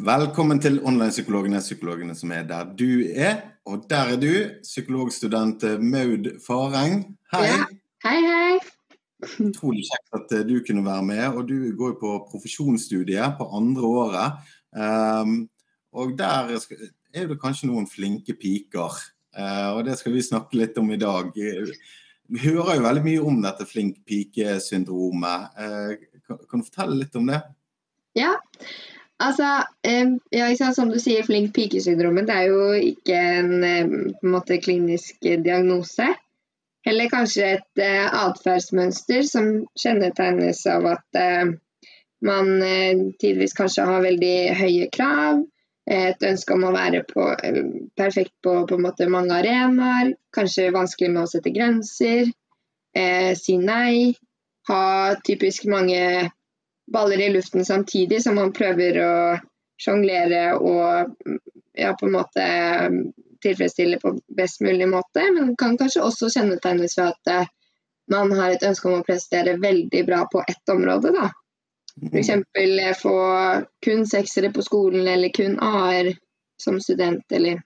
Velkommen 0.00 0.56
til 0.56 0.78
Online-psykologene, 0.88 1.58
psykologene 1.60 2.14
som 2.16 2.30
er 2.32 2.46
der 2.48 2.70
du 2.78 3.04
er. 3.12 3.42
Og 3.68 3.82
der 3.90 4.14
er 4.14 4.16
du, 4.16 4.30
psykologstudent 4.62 5.66
Maud 5.84 6.30
Fareng. 6.46 7.02
Hei. 7.34 7.42
Ja. 7.44 7.66
Hei, 8.06 8.22
hei. 8.24 8.54
Utrolig 9.44 9.84
kjekt 9.90 10.16
at 10.16 10.32
eh, 10.32 10.46
du 10.48 10.62
kunne 10.64 10.84
være 10.86 11.02
med. 11.04 11.26
Og 11.36 11.44
du 11.48 11.76
går 11.76 11.92
jo 11.92 11.98
på 12.00 12.12
profesjonsstudiet 12.30 13.36
på 13.36 13.48
andre 13.52 13.90
året. 13.90 14.48
Um, 14.72 15.34
og 15.92 16.16
der 16.16 16.56
er 16.56 17.28
det 17.28 17.40
kanskje 17.42 17.68
noen 17.68 17.84
flinke 17.86 18.32
piker. 18.32 18.96
Uh, 19.36 19.76
og 19.76 19.84
det 19.90 19.98
skal 20.00 20.16
vi 20.16 20.24
snakke 20.24 20.56
litt 20.56 20.80
om 20.80 20.88
i 20.88 21.00
dag. 21.00 21.36
Vi 21.36 22.40
hører 22.46 22.78
jo 22.78 22.86
veldig 22.88 23.04
mye 23.10 23.28
om 23.28 23.44
dette 23.44 23.68
flink 23.68 24.00
pike-syndromet. 24.08 25.52
Uh, 25.52 26.16
kan, 26.24 26.40
kan, 26.48 26.64
du 26.64 26.70
fortelle 26.70 26.96
litt 27.04 27.20
om 27.20 27.28
det? 27.28 27.42
Ja, 28.16 28.32
Altså, 29.22 29.48
ja, 30.34 30.72
som 30.74 30.90
du 30.90 30.98
sier, 30.98 31.22
flink 31.26 31.52
pike-syndromet 31.54 32.30
er 32.32 32.48
jo 32.50 32.72
ikke 32.74 33.18
en, 33.38 33.52
en 33.64 33.92
måte, 34.26 34.58
klinisk 34.62 35.22
diagnose. 35.22 36.08
Heller 36.82 37.10
kanskje 37.12 37.52
et 37.56 37.82
uh, 37.82 38.08
atferdsmønster 38.26 39.22
som 39.26 39.52
kjennetegnes 39.78 40.64
av 40.70 40.88
at 40.96 41.18
uh, 41.18 41.52
man 42.26 42.50
uh, 42.58 43.04
tidvis 43.22 43.54
kanskje 43.58 43.86
har 43.86 44.02
veldig 44.02 44.36
høye 44.58 44.88
krav. 44.94 45.44
Et 45.92 46.26
ønske 46.26 46.54
om 46.54 46.66
å 46.66 46.74
være 46.74 47.00
på, 47.08 47.24
perfekt 47.98 48.34
på, 48.46 48.52
på 48.70 48.76
måte, 48.78 49.08
mange 49.10 49.34
arenaer. 49.34 50.12
Kanskje 50.34 50.68
vanskelig 50.74 51.10
med 51.10 51.24
å 51.24 51.30
sette 51.30 51.50
grenser. 51.54 52.30
si 53.34 53.56
nei. 53.58 54.14
Ha 54.70 54.82
typisk 55.26 55.66
mange 55.66 56.30
baller 56.92 57.20
i 57.20 57.32
luften 57.32 57.64
samtidig 57.64 58.22
som 58.22 58.38
man 58.38 58.52
prøver 58.52 58.98
å 59.02 59.14
sjonglere 59.82 60.54
og 60.58 61.14
ja, 61.78 61.92
på 61.98 62.06
en 62.06 62.14
måte 62.14 62.46
tilfredsstille 63.42 63.98
på 64.02 64.14
best 64.36 64.60
mulig 64.60 64.88
måte. 64.88 65.24
Men 65.34 65.56
kan 65.56 65.76
kanskje 65.78 66.04
også 66.06 66.30
kjennetegnes 66.30 66.98
ved 66.98 67.12
at 67.12 67.32
eh, 67.32 67.52
man 68.12 68.32
har 68.36 68.54
et 68.54 68.66
ønske 68.66 68.88
om 68.88 69.00
å 69.00 69.06
prestere 69.06 69.56
veldig 69.60 70.04
bra 70.06 70.24
på 70.32 70.44
ett 70.48 70.74
område. 70.74 71.14
da. 71.16 71.30
F.eks. 72.06 72.28
Eh, 72.28 72.94
få 72.98 73.16
kun 73.84 74.06
seksere 74.06 74.52
på 74.52 74.62
skolen 74.62 75.08
eller 75.08 75.34
kun 75.34 75.58
AR 75.60 76.12
som 76.62 76.80
student 76.80 77.32
eller 77.32 77.60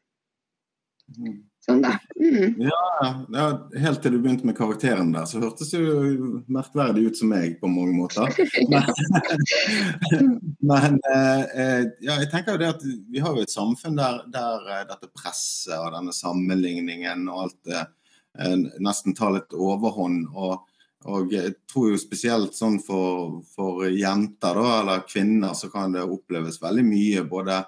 mm. 1.19 1.37
Sånn 1.67 1.81
da. 1.83 1.97
Mm. 2.15 2.61
Ja, 2.63 3.09
ja, 3.35 3.47
helt 3.83 4.03
til 4.03 4.15
du 4.15 4.21
begynte 4.23 4.47
med 4.47 4.55
karakteren 4.59 5.11
der, 5.15 5.27
så 5.27 5.41
hørtes 5.43 5.73
du 5.75 6.45
merkverdig 6.47 7.09
ut 7.09 7.19
som 7.19 7.33
meg 7.35 7.57
på 7.59 7.71
mange 7.71 7.97
måter. 7.97 8.31
Men, 8.71 10.39
men 10.71 10.97
eh, 11.11 11.83
ja, 12.03 12.21
jeg 12.21 12.31
tenker 12.31 12.55
jo 12.55 12.63
det 12.63 12.71
at 12.77 12.87
vi 12.87 13.23
har 13.23 13.35
jo 13.35 13.43
et 13.43 13.53
samfunn 13.53 13.99
der, 13.99 14.23
der 14.33 14.71
eh, 14.77 14.87
dette 14.89 15.11
presset 15.15 15.75
og 15.81 15.93
denne 15.95 16.15
sammenligningen 16.15 17.27
og 17.31 17.43
alt 17.45 17.59
det 17.69 17.83
eh, 17.83 18.57
nesten 18.83 19.15
tar 19.19 19.35
litt 19.37 19.55
overhånd. 19.55 20.31
og 20.35 20.65
og 21.07 21.31
jeg 21.31 21.53
tror 21.71 21.93
jo 21.93 21.99
spesielt 22.01 22.57
sånn 22.57 22.81
for, 22.83 23.37
for 23.55 23.85
jenter 23.87 24.59
da, 24.59 24.71
eller 24.81 25.05
kvinner 25.07 25.53
så 25.55 25.69
kan 25.71 25.93
det 25.95 26.03
oppleves 26.03 26.59
veldig 26.59 26.83
mye. 26.83 27.23
Både 27.31 27.61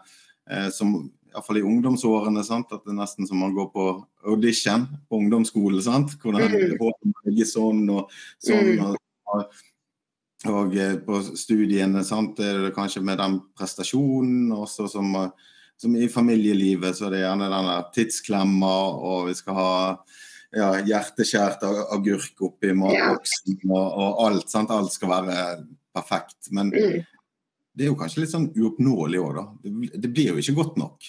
eh, 0.50 0.66
som 0.74 0.96
iallfall 1.32 1.60
i 1.60 1.64
ungdomsårene, 1.66 2.44
sant? 2.46 2.72
at 2.72 2.84
det 2.84 2.92
er 2.92 3.00
nesten 3.00 3.28
som 3.28 3.40
man 3.42 3.54
går 3.56 3.70
på 3.74 3.88
audition 4.28 4.86
på 5.08 5.20
ungdomsskolen. 5.22 5.82
sant? 5.84 6.14
Hvordan 6.22 6.46
håret 6.80 7.26
ligger 7.26 7.48
sånn 7.48 7.84
og 7.94 8.14
sånn. 8.44 8.72
Mm. 8.78 8.94
Og, 9.28 9.60
og, 10.48 10.78
eh, 10.78 10.96
på 11.04 11.20
studiene 11.38 12.04
sant? 12.06 12.40
er 12.40 12.64
det 12.66 12.74
kanskje 12.76 13.04
med 13.04 13.20
den 13.20 13.40
prestasjonen 13.58 14.54
også 14.56 14.88
som, 14.92 15.12
som 15.76 15.98
i 15.98 16.08
familielivet 16.12 16.96
så 16.96 17.08
er 17.08 17.16
det 17.16 17.26
gjerne 17.26 17.52
denne 17.52 17.76
tidsklemma, 17.96 18.72
og 18.96 19.28
vi 19.28 19.36
skal 19.38 19.58
ha 19.58 19.74
ja, 20.56 20.72
hjerteskjært 20.80 21.66
agurk 21.92 22.40
oppi 22.46 22.72
matboksen 22.72 23.60
og, 23.68 23.86
og, 23.86 24.24
alt. 24.26 24.48
sant? 24.48 24.72
Alt 24.72 24.96
skal 24.96 25.12
være 25.12 25.38
perfekt. 25.92 26.52
Men 26.54 26.72
mm 26.72 27.06
det 27.78 27.86
er 27.86 27.92
jo 27.92 27.98
kanskje 27.98 28.24
litt 28.24 28.32
sånn 28.32 28.50
uoppnåelig 28.58 29.20
òg, 29.22 29.36
da. 29.38 29.44
Det, 29.62 29.72
det, 30.02 30.10
blir 30.10 30.32
jo 30.32 30.42
ikke 30.42 30.56
godt 30.56 30.78
nok. 30.80 31.08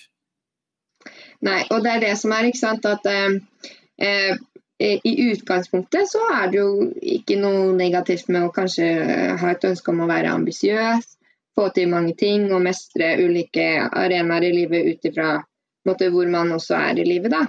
Nei, 1.46 1.60
og 1.72 1.84
det 1.84 1.92
er 1.92 2.02
det 2.04 2.16
som 2.20 2.34
er, 2.36 2.50
ikke 2.50 2.62
sant. 2.62 2.88
At 2.90 3.06
eh, 3.08 3.38
eh, 4.00 4.34
i 4.80 5.14
utgangspunktet 5.30 6.08
så 6.12 6.24
er 6.36 6.52
det 6.52 6.60
jo 6.62 6.90
ikke 7.18 7.40
noe 7.40 7.74
negativt 7.76 8.30
med 8.32 8.48
å 8.48 8.54
kanskje 8.56 8.88
ha 9.42 9.52
et 9.52 9.68
ønske 9.68 9.92
om 9.92 10.06
å 10.06 10.10
være 10.10 10.32
ambisiøs, 10.36 11.10
få 11.60 11.68
til 11.76 11.92
mange 11.92 12.16
ting 12.20 12.48
og 12.54 12.64
mestre 12.64 13.18
ulike 13.20 13.68
arenaer 13.88 14.48
i 14.48 14.56
livet 14.62 14.94
ut 14.94 15.10
ifra 15.12 15.38
hvor 15.90 16.28
man 16.30 16.52
også 16.54 16.76
er 16.78 17.00
i 17.02 17.06
livet, 17.08 17.32
da. 17.34 17.48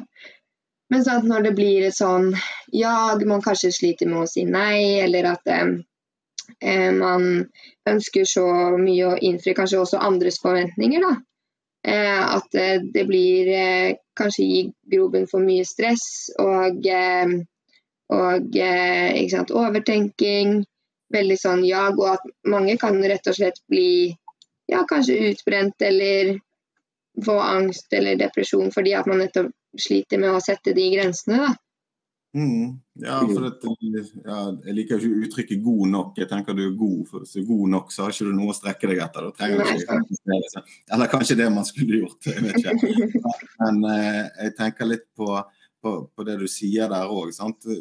Men 0.90 1.04
sant, 1.04 1.26
når 1.28 1.42
det 1.44 1.54
blir 1.58 1.84
et 1.86 1.94
sånn 1.94 2.32
jag, 2.72 3.22
man 3.28 3.42
kanskje 3.44 3.70
sliter 3.74 4.08
med 4.08 4.24
å 4.24 4.30
si 4.30 4.46
nei, 4.48 4.98
eller 5.04 5.28
at 5.34 5.50
eh, 5.50 5.74
eh 6.60 6.90
man 6.96 7.26
ønsker 7.86 8.24
så 8.26 8.46
mye 8.78 9.10
å 9.10 9.18
innfri 9.20 9.54
kanskje 9.54 9.82
også 9.82 10.00
andres 10.02 10.40
forventninger. 10.42 11.04
da. 11.04 11.20
Eh, 11.82 12.34
at 12.36 12.54
eh, 12.54 12.82
det 12.94 13.04
blir 13.08 13.48
eh, 13.48 13.94
kanskje 14.16 14.44
gir 14.44 14.72
grobunn 14.92 15.28
for 15.30 15.40
mye 15.40 15.64
stress 15.64 16.28
og, 16.38 16.84
og 18.12 18.58
sant, 19.32 19.54
overtenking. 19.62 20.60
Veldig 21.10 21.38
sånn 21.40 21.64
jag, 21.66 21.96
og 21.98 22.12
at 22.12 22.28
mange 22.46 22.76
kan 22.78 23.00
rett 23.02 23.26
og 23.26 23.34
slett 23.34 23.56
bli 23.70 24.12
ja, 24.70 24.84
kanskje 24.86 25.16
utbrent 25.30 25.82
eller 25.82 26.36
få 27.24 27.34
angst 27.42 27.90
eller 27.96 28.20
depresjon 28.20 28.70
fordi 28.70 28.92
at 28.94 29.08
man 29.10 29.18
nettopp 29.24 29.50
sliter 29.80 30.20
med 30.22 30.36
å 30.36 30.44
sette 30.44 30.76
de 30.76 30.86
grensene. 30.92 31.40
da. 31.48 31.56
Mm. 32.34 32.78
Ja, 32.92 33.20
for 33.26 33.42
det, 33.42 34.02
ja, 34.22 34.36
jeg 34.66 34.74
liker 34.76 35.00
ikke 35.00 35.24
uttrykket 35.26 35.62
'god 35.64 35.86
nok'. 35.90 36.18
Jeg 36.20 36.28
tenker 36.30 36.54
du 36.54 36.62
er 36.68 36.76
god, 36.78 37.00
for 37.10 37.24
er 37.26 37.46
god 37.46 37.68
nok, 37.68 37.92
så 37.92 38.04
har 38.04 38.14
ikke 38.14 38.28
du 38.28 38.36
noe 38.38 38.52
å 38.52 38.54
strekke 38.54 38.90
deg 38.90 39.00
etter. 39.02 39.26
Da 39.26 39.30
trenger 39.34 39.58
du 39.58 39.70
ikke 39.80 40.62
Eller 40.94 41.10
kanskje 41.10 41.38
det 41.40 41.48
man 41.50 41.66
skulle 41.66 42.04
gjort, 42.04 42.28
jeg 42.30 42.44
vet 42.44 42.60
ikke. 42.62 43.34
Men 43.64 43.84
eh, 43.90 44.22
jeg 44.44 44.54
tenker 44.60 44.86
litt 44.86 45.06
på, 45.16 45.42
på, 45.82 45.94
på, 46.14 46.26
det 46.28 46.38
du 46.38 46.46
sier 46.46 46.88
der 46.92 47.10
òg. 47.10 47.34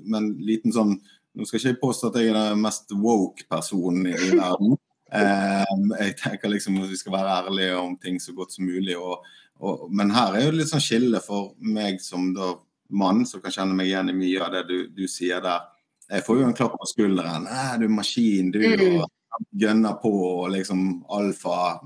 Men 0.05 0.35
liten 0.41 0.73
sånn 0.73 0.97
Nå 1.37 1.45
skal 1.45 1.59
ikke 1.59 1.69
jeg 1.69 1.77
påstå 1.79 2.07
at 2.09 2.15
jeg 2.17 2.31
er 2.31 2.37
den 2.39 2.61
mest 2.63 2.89
woke 2.97 3.45
personen 3.47 4.07
i, 4.09 4.15
i 4.17 4.37
verden. 4.37 4.77
Eh, 5.09 5.65
jeg 6.03 6.11
tenker 6.19 6.51
liksom 6.51 6.75
at 6.83 6.91
vi 6.91 6.97
skal 6.99 7.15
være 7.15 7.31
ærlige 7.39 7.77
om 7.81 7.95
ting 7.97 8.19
så 8.21 8.29
godt 8.37 8.51
som 8.53 8.67
mulig. 8.69 8.93
Og, 8.93 9.23
og, 9.57 9.87
men 9.89 10.11
her 10.13 10.35
er 10.37 10.43
jo 10.45 10.51
litt 10.53 10.69
sånn 10.69 10.83
skille 10.85 11.17
for 11.25 11.55
meg 11.57 11.97
som 11.97 12.27
da 12.35 12.51
mann 12.89 13.25
som 13.25 13.41
kan 13.41 13.53
kjenne 13.53 13.75
meg 13.77 13.89
igjen 13.89 14.09
i 14.11 14.17
mye 14.17 14.45
av 14.45 14.53
det 14.53 14.63
du, 14.69 14.77
du 14.93 15.05
sier 15.07 15.41
der. 15.43 15.67
Jeg 16.09 16.25
får 16.25 16.39
jo 16.39 16.45
en 16.47 16.55
klapp 16.57 16.77
på 16.79 16.89
skulderen. 16.89 17.45
'Du 17.45 17.85
er 17.85 17.93
maskin, 17.93 18.51
du', 18.51 18.61
mm. 18.65 19.01
og 19.01 19.43
gønner 19.61 19.97
på 20.01 20.11
og 20.25 20.47
liksom 20.55 21.03
alfa, 21.09 21.79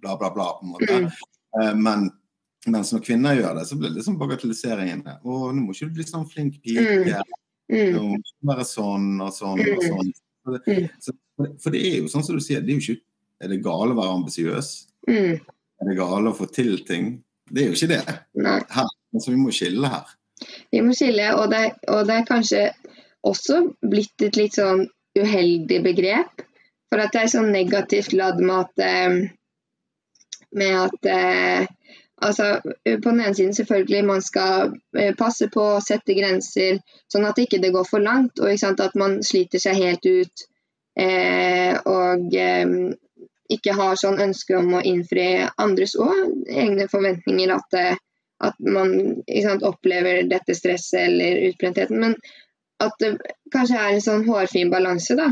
bla, 0.00 0.16
bla, 0.20 0.30
bla. 0.34 0.48
på 0.58 0.66
en 0.66 0.74
måte. 0.74 0.98
Mm. 1.56 1.80
Men 1.82 2.10
mens 2.66 2.92
når 2.92 3.04
kvinner 3.06 3.38
gjør 3.38 3.56
det, 3.58 3.66
så 3.68 3.78
blir 3.78 3.90
det 3.90 4.00
liksom 4.02 4.18
bagatelliseringen. 4.20 5.06
'Å, 5.08 5.38
nå 5.52 5.64
må 5.64 5.72
ikke 5.72 5.88
du 5.88 5.96
bli 6.00 6.08
sånn 6.08 6.28
flink 6.28 6.60
pike'. 6.60 7.22
Mm. 7.72 7.94
Nå 7.96 8.02
må 8.10 8.20
du 8.20 8.52
være 8.52 8.68
sånn 8.68 9.08
og 9.24 9.32
sånn 9.32 9.64
og 9.64 9.88
sånn. 9.88 10.12
For 10.42 10.58
det, 10.58 10.78
så, 11.00 11.14
for 11.62 11.72
det, 11.72 11.80
er 11.86 12.00
jo 12.02 12.10
sånn 12.10 12.24
som 12.26 12.36
du 12.36 12.42
sier, 12.42 12.60
det 12.60 12.74
er 12.74 12.80
jo 12.80 12.96
ikke 12.96 13.04
Er 13.42 13.50
det 13.50 13.62
gale 13.62 13.90
å 13.90 13.98
være 13.98 14.14
ambisiøs? 14.20 14.66
Er 15.10 15.88
det 15.88 15.94
gale 15.98 16.30
å 16.30 16.36
få 16.36 16.46
til 16.54 16.76
ting? 16.86 17.16
Det 17.50 17.64
er 17.64 17.72
jo 17.72 17.74
ikke 17.74 17.88
det. 17.90 18.18
Her, 18.70 18.90
altså, 19.10 19.32
vi 19.32 19.38
må 19.40 19.50
skille 19.50 19.88
her. 19.90 20.12
Vi 20.72 20.80
må 20.84 20.94
skille, 20.96 21.32
og 21.36 21.50
det, 21.52 21.62
og 21.88 22.06
det 22.08 22.16
er 22.16 22.28
kanskje 22.28 22.62
også 23.22 23.60
blitt 23.82 24.24
et 24.26 24.38
litt 24.38 24.58
sånn 24.58 24.86
uheldig 25.18 25.82
begrep. 25.84 26.44
For 26.92 27.00
at 27.00 27.14
det 27.14 27.22
er 27.22 27.32
sånn 27.32 27.52
negativt 27.54 28.12
ladd 28.16 28.40
med 28.42 28.56
at, 28.58 28.82
eh, 28.84 29.14
med 30.60 30.74
at 30.76 31.08
eh, 31.08 31.66
altså, 32.20 32.48
På 32.62 33.10
den 33.10 33.20
ene 33.20 33.34
siden 33.34 33.54
selvfølgelig 33.56 34.02
man 34.04 34.22
skal 34.22 34.74
eh, 34.98 35.14
passe 35.18 35.48
på 35.52 35.64
å 35.76 35.84
sette 35.84 36.16
grenser, 36.18 36.82
sånn 37.08 37.24
at 37.28 37.40
ikke 37.40 37.62
det 37.62 37.72
går 37.72 37.88
for 37.88 38.04
langt. 38.04 38.40
Og 38.40 38.58
sant, 38.60 38.80
at 38.80 38.98
man 38.98 39.22
sliter 39.24 39.62
seg 39.62 39.80
helt 39.80 40.04
ut. 40.06 40.46
Eh, 41.00 41.78
og 41.88 42.36
eh, 42.36 42.76
ikke 43.52 43.76
har 43.76 43.96
sånn 44.00 44.20
ønske 44.20 44.56
om 44.58 44.76
å 44.76 44.84
innfri 44.84 45.46
andres 45.60 45.96
og 45.96 46.12
egne 46.48 46.88
forventninger. 46.92 47.56
At 47.56 47.78
eh, 47.78 48.00
at 48.42 48.58
man 48.58 49.22
sant, 49.44 49.62
opplever 49.66 50.24
dette 50.30 50.56
stresset 50.58 51.06
eller 51.06 51.46
utbrentheten. 51.50 52.00
Men 52.02 52.16
at 52.82 52.98
det 53.02 53.14
kanskje 53.54 53.78
er 53.78 53.94
en 53.94 54.04
sånn 54.04 54.26
hårfin 54.26 54.72
balanse, 54.72 55.16
da. 55.18 55.30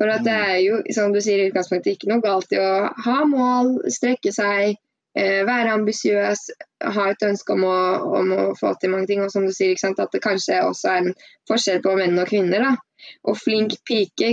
For 0.00 0.08
at 0.08 0.24
det 0.24 0.34
er 0.34 0.58
jo, 0.64 0.78
som 0.96 1.12
du 1.12 1.20
sier 1.20 1.42
i 1.42 1.50
utgangspunktet, 1.50 1.98
ikke 1.98 2.08
noe 2.08 2.24
galt 2.24 2.54
i 2.56 2.60
å 2.60 2.88
ha 3.04 3.18
mål, 3.28 3.74
strekke 3.92 4.32
seg, 4.32 4.78
eh, 5.12 5.42
være 5.44 5.74
ambisiøs, 5.76 6.46
ha 6.96 7.08
et 7.12 7.26
ønske 7.26 7.52
om 7.52 7.66
å, 7.68 7.80
om 8.20 8.32
å, 8.32 8.46
få 8.56 8.72
til 8.80 8.94
mange 8.94 9.10
ting. 9.10 9.20
Og 9.20 9.32
som 9.34 9.44
du 9.44 9.52
sier, 9.52 9.76
sant, 9.80 10.00
at 10.00 10.14
det 10.14 10.22
kanskje 10.24 10.62
også 10.64 10.88
er 10.94 11.02
en 11.02 11.12
forskjell 11.50 11.82
på 11.84 11.94
menn 12.00 12.16
og 12.18 12.32
kvinner. 12.32 12.64
da. 12.64 12.72
Og 13.28 13.36
flink 13.36 13.76
pike, 13.88 14.32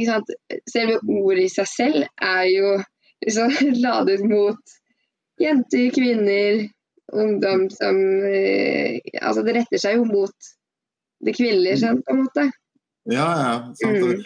selve 0.72 1.02
ordet 1.04 1.50
i 1.50 1.52
seg 1.52 1.70
selv 1.74 2.08
er 2.16 2.48
jo 2.54 2.74
liksom 3.26 3.54
ladet 3.86 4.24
mot 4.24 4.78
jenter, 5.42 5.92
kvinner, 5.94 6.64
ungdom 7.14 7.70
som 7.72 7.98
eh, 8.28 9.00
Altså 9.22 9.44
det 9.46 9.54
retter 9.56 9.82
seg 9.82 10.00
jo 10.00 10.08
mot 10.10 10.50
det 11.24 11.34
kvinnelige, 11.34 11.82
kjønn, 11.82 12.02
på 12.06 12.14
en 12.14 12.20
måte. 12.26 12.44
Ja, 13.10 13.28
ja. 13.42 13.54
Sant? 13.80 14.04
Mm. 14.04 14.26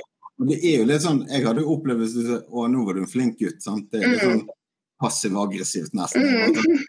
Det 0.50 0.58
er 0.58 0.80
jo 0.82 0.88
litt 0.90 1.04
sånn 1.04 1.20
Jeg 1.30 1.46
hadde 1.46 1.62
jo 1.62 1.76
opplevd 1.76 2.02
hvis 2.02 2.16
du 2.18 2.32
å, 2.34 2.66
nå 2.68 2.86
var 2.88 2.98
du 2.98 3.04
en 3.04 3.12
flink 3.12 3.38
gutt. 3.40 3.62
Sant? 3.64 3.92
Det 3.92 4.02
er 4.02 4.16
litt 4.16 4.26
sånn 4.26 4.48
passiv-aggressivt 5.02 5.96
nesten. 5.98 6.26
Mm. 6.28 6.82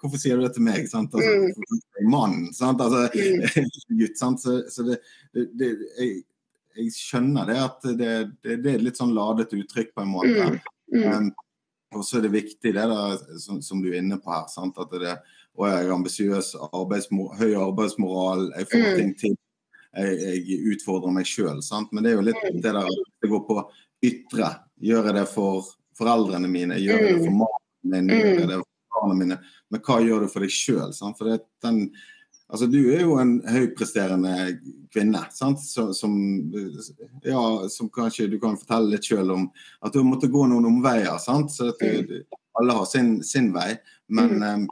Hvorfor 0.00 0.18
sier 0.18 0.40
du 0.40 0.46
det 0.46 0.54
til 0.56 0.64
meg? 0.66 0.88
Sant? 0.90 1.14
Altså, 1.14 1.34
mm. 1.46 2.08
Mann, 2.10 2.38
sant? 2.56 2.82
Altså, 2.82 3.06
mm. 3.14 3.68
gutt. 4.00 4.16
Sant? 4.18 4.42
Så, 4.42 4.58
så 4.72 4.86
det, 4.88 4.98
det, 5.36 5.46
det 5.60 5.70
jeg, 6.00 6.24
jeg, 6.76 6.92
skjønner 6.96 7.52
det 7.52 7.58
at 7.62 7.86
det, 7.86 8.14
det, 8.42 8.58
det, 8.64 8.72
er 8.74 8.86
litt 8.88 8.98
sånn 8.98 9.14
ladet 9.16 9.52
uttrykk 9.56 9.94
på 9.94 10.04
en 10.04 10.14
måte. 10.16 10.48
Mm. 10.92 11.30
Og 11.96 12.04
så 12.06 12.18
er 12.18 12.26
det 12.26 12.34
viktig 12.34 12.72
det 12.74 12.84
der, 12.92 13.16
som, 13.42 13.60
som, 13.64 13.80
du 13.82 13.90
er 13.90 13.98
inne 14.00 14.18
på 14.22 14.32
her. 14.32 14.46
Sant? 14.52 14.78
At 14.82 14.92
det, 15.00 15.16
og 15.56 15.68
jeg 15.70 15.86
er 15.86 15.94
ambisiøs, 15.94 16.52
høy 17.40 17.50
arbeidsmoral, 17.62 18.50
jeg 18.58 18.70
får 18.70 18.84
mm. 18.84 18.94
ting 19.00 19.12
til. 19.24 19.36
Jeg, 19.96 20.16
jeg, 20.20 20.60
utfordrer 20.74 21.14
meg 21.14 21.28
sjøl. 21.28 21.62
Men 21.90 22.04
det 22.04 22.12
er 22.12 22.18
jo 22.18 22.26
litt 22.26 22.42
mm. 22.44 22.60
det 22.60 22.74
der 22.76 22.90
det 23.24 23.32
går 23.32 23.44
på 23.48 23.60
ytre. 24.04 24.50
Gjør 24.84 25.10
jeg 25.10 25.16
det 25.16 25.28
for 25.32 25.70
foreldrene 25.96 26.50
mine? 26.52 26.76
Gjør 26.82 27.00
jeg 27.00 27.14
det 27.14 27.22
for 27.22 27.32
mm. 27.32 27.40
mannen 27.44 28.10
min? 28.10 28.12
Gjør 28.12 28.42
jeg 28.42 28.50
det 28.52 28.60
for 28.60 28.98
barna 28.98 29.16
mine? 29.22 29.40
Men 29.72 29.82
hva 29.88 30.02
gjør 30.04 30.26
du 30.26 30.32
for 30.32 30.44
deg 30.44 30.52
sjøl? 30.52 30.92
For 31.16 31.30
det, 31.30 31.40
den 31.64 31.80
Altså, 32.46 32.68
du 32.70 32.78
er 32.94 33.02
jo 33.02 33.16
en 33.18 33.40
høypresterende 33.42 34.34
kvinne 34.94 35.24
sant? 35.34 35.62
Som, 35.66 35.90
som, 35.96 36.14
ja, 37.26 37.42
som 37.72 37.90
kanskje 37.90 38.28
du 38.30 38.38
kan 38.42 38.58
fortelle 38.60 38.92
litt 38.92 39.08
sjøl 39.08 39.32
om 39.34 39.48
at 39.82 39.96
du 39.96 40.04
måtte 40.06 40.30
gå 40.30 40.44
noen 40.46 40.68
omveier. 40.68 41.16
sant? 41.22 41.50
Så 41.54 41.72
at 41.72 41.82
du, 41.82 42.20
alle 42.56 42.76
har 42.78 42.86
sin, 42.90 43.16
sin 43.26 43.50
vei, 43.54 43.72
men, 44.14 44.38
mm. 44.38 44.66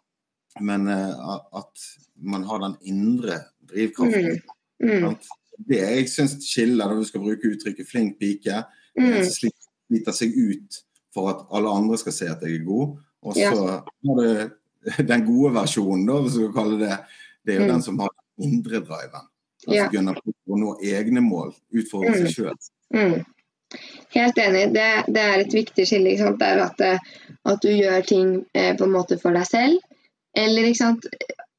men 0.62 0.86
uh, 0.86 1.40
at 1.58 1.88
man 2.22 2.46
har 2.46 2.62
den 2.62 2.78
indre 2.86 3.40
drivkraften. 3.72 4.38
Mm. 4.82 5.08
Mm. 5.10 5.18
Det 5.66 5.82
jeg 5.82 6.08
syns 6.12 6.38
skiller, 6.46 6.86
når 6.86 7.02
du 7.02 7.10
skal 7.10 7.22
bruke 7.22 7.50
uttrykket 7.50 7.90
'flink 7.90 8.18
pike', 8.22 8.62
mm. 8.98 9.20
sliter 9.34 10.14
seg 10.14 10.34
ut 10.34 10.80
for 11.14 11.30
at 11.30 11.44
alle 11.54 11.70
andre 11.70 11.98
skal 11.98 12.14
se 12.14 12.30
at 12.30 12.42
jeg 12.42 12.60
er 12.60 12.66
god. 12.66 12.96
Og 13.24 13.34
så 13.34 13.50
ja. 13.50 13.82
har 13.82 14.22
du 14.22 14.50
den 15.10 15.26
gode 15.26 15.54
versjonen, 15.54 16.06
da, 16.06 16.20
hvis 16.22 16.38
du 16.38 16.42
skal 16.44 16.56
kalle 16.56 16.80
det 16.80 16.96
det 17.44 17.54
er 17.54 17.60
jo 17.60 17.68
mm. 17.68 17.72
den 17.72 17.82
som 17.84 18.00
har 18.02 18.10
den 18.14 18.50
indre 18.50 18.80
driven. 18.80 19.30
Altså 19.64 19.78
ja. 19.78 19.86
gunner 19.92 20.18
på 20.20 20.34
å 20.52 20.58
nå 20.60 20.74
egne 20.84 21.22
mål, 21.24 21.54
utfordre 21.72 22.14
seg 22.18 22.28
mm. 22.28 22.34
sjøl. 22.34 22.58
Mm. 22.94 23.22
Helt 24.14 24.38
enig. 24.38 24.64
Det, 24.74 24.88
det, 25.08 25.22
er 25.22 25.42
et 25.42 25.54
viktig 25.54 25.86
skille. 25.88 26.14
Det 26.38 26.48
er 26.48 26.62
at, 26.62 26.84
eh, 26.84 27.08
at, 27.42 27.62
du 27.62 27.70
gjør 27.72 28.04
ting 28.06 28.34
eh, 28.54 28.72
på 28.76 28.86
en 28.86 28.94
måte 28.94 29.18
for 29.20 29.36
deg 29.36 29.48
selv, 29.48 30.00
eller 30.36 30.68
ikke 30.68 30.82
sant? 30.82 31.08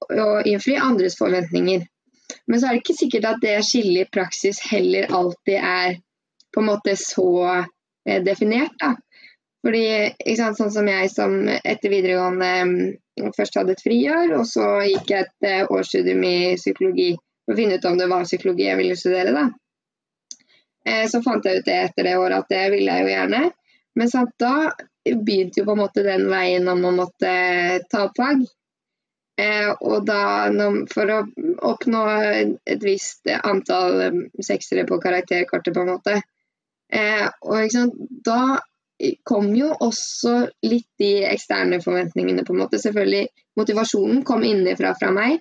å 0.06 0.42
innfri 0.46 0.76
andres 0.78 1.16
forventninger. 1.18 1.86
Men 2.46 2.60
så 2.60 2.68
er 2.68 2.76
det 2.76 2.84
ikke 2.84 2.98
sikkert 3.00 3.26
at 3.30 3.40
det 3.42 3.56
skillet 3.66 4.06
i 4.06 4.12
praksis 4.14 4.60
heller 4.70 5.08
alltid 5.10 5.58
er 5.58 5.96
på 6.54 6.62
en 6.62 6.70
måte 6.70 6.94
så 7.00 7.32
eh, 7.50 8.22
definert. 8.24 8.76
da. 8.80 8.94
Fordi, 9.66 9.86
ikke 10.22 10.38
sant, 10.38 10.60
Sånn 10.60 10.74
som 10.74 10.88
jeg 10.90 11.10
som 11.10 11.36
etter 11.50 11.90
videregående 11.90 12.50
mm, 12.70 13.32
først 13.34 13.56
hadde 13.58 13.74
et 13.74 13.82
friår, 13.82 14.36
og 14.38 14.44
så 14.46 14.66
gikk 14.86 15.10
jeg 15.10 15.26
et 15.26 15.48
eh, 15.50 15.70
årsstudium 15.74 16.26
i 16.28 16.38
psykologi 16.60 17.14
for 17.18 17.56
å 17.56 17.58
finne 17.58 17.80
ut 17.80 17.88
om 17.90 17.98
det 17.98 18.10
var 18.12 18.28
psykologi 18.28 18.68
jeg 18.68 18.78
ville 18.78 18.98
studere. 19.00 19.34
da. 19.34 19.46
Eh, 20.86 21.06
så 21.10 21.22
fant 21.26 21.48
jeg 21.50 21.64
ut 21.64 21.66
det 21.70 21.78
etter 21.88 22.06
det 22.06 22.18
året 22.20 22.44
at 22.44 22.54
det 22.54 22.66
ville 22.76 22.94
jeg 22.94 23.08
jo 23.08 23.16
gjerne. 23.16 23.40
Men 23.98 24.12
sant, 24.12 24.36
da 24.38 24.54
begynte 25.06 25.62
jo 25.62 25.66
på 25.66 25.74
en 25.74 25.82
måte 25.82 26.06
den 26.06 26.28
veien 26.30 26.70
om 26.70 26.86
å 26.86 26.94
måtte 27.00 27.34
ta 27.90 28.06
opp 28.06 28.22
fag. 28.22 28.46
Eh, 29.42 29.72
og 29.82 30.06
da, 30.06 30.22
for 30.94 31.16
å 31.16 31.18
oppnå 31.72 32.04
et 32.70 32.86
visst 32.86 33.34
antall 33.42 33.98
mm, 34.12 34.24
seksere 34.46 34.86
på 34.86 35.02
karakterkortet, 35.02 35.74
på 35.74 35.88
en 35.88 35.94
måte. 35.96 36.22
og 37.42 37.74
sant, 37.74 37.98
Da 38.30 38.60
kom 39.24 39.52
jo 39.56 39.72
også 39.74 40.36
litt 40.66 40.88
de 41.02 41.26
eksterne 41.30 41.82
forventningene, 41.84 42.46
på 42.46 42.56
en 42.56 42.62
måte. 42.64 42.80
Selvfølgelig, 42.82 43.28
motivasjonen 43.60 44.24
kom 44.28 44.46
innenfra 44.48 44.94
fra 45.00 45.12
meg, 45.16 45.40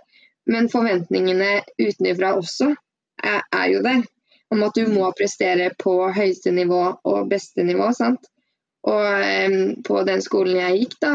men 0.51 0.71
forventningene 0.73 1.63
utenfra 1.81 2.35
også 2.39 2.71
er, 3.23 3.41
er, 3.41 3.67
jo 3.73 3.83
der. 3.85 4.03
Om 4.53 4.63
at 4.67 4.77
du 4.77 4.89
må 4.93 5.09
prestere 5.17 5.71
på 5.81 5.97
høyeste 6.15 6.53
nivå 6.55 6.83
og 7.11 7.29
beste 7.31 7.65
nivå. 7.67 7.91
sant? 7.97 8.29
Og 8.85 9.05
um, 9.51 9.61
på 9.87 10.03
den 10.05 10.23
skolen 10.23 10.61
jeg 10.61 10.83
gikk, 10.83 10.99
da, 11.01 11.15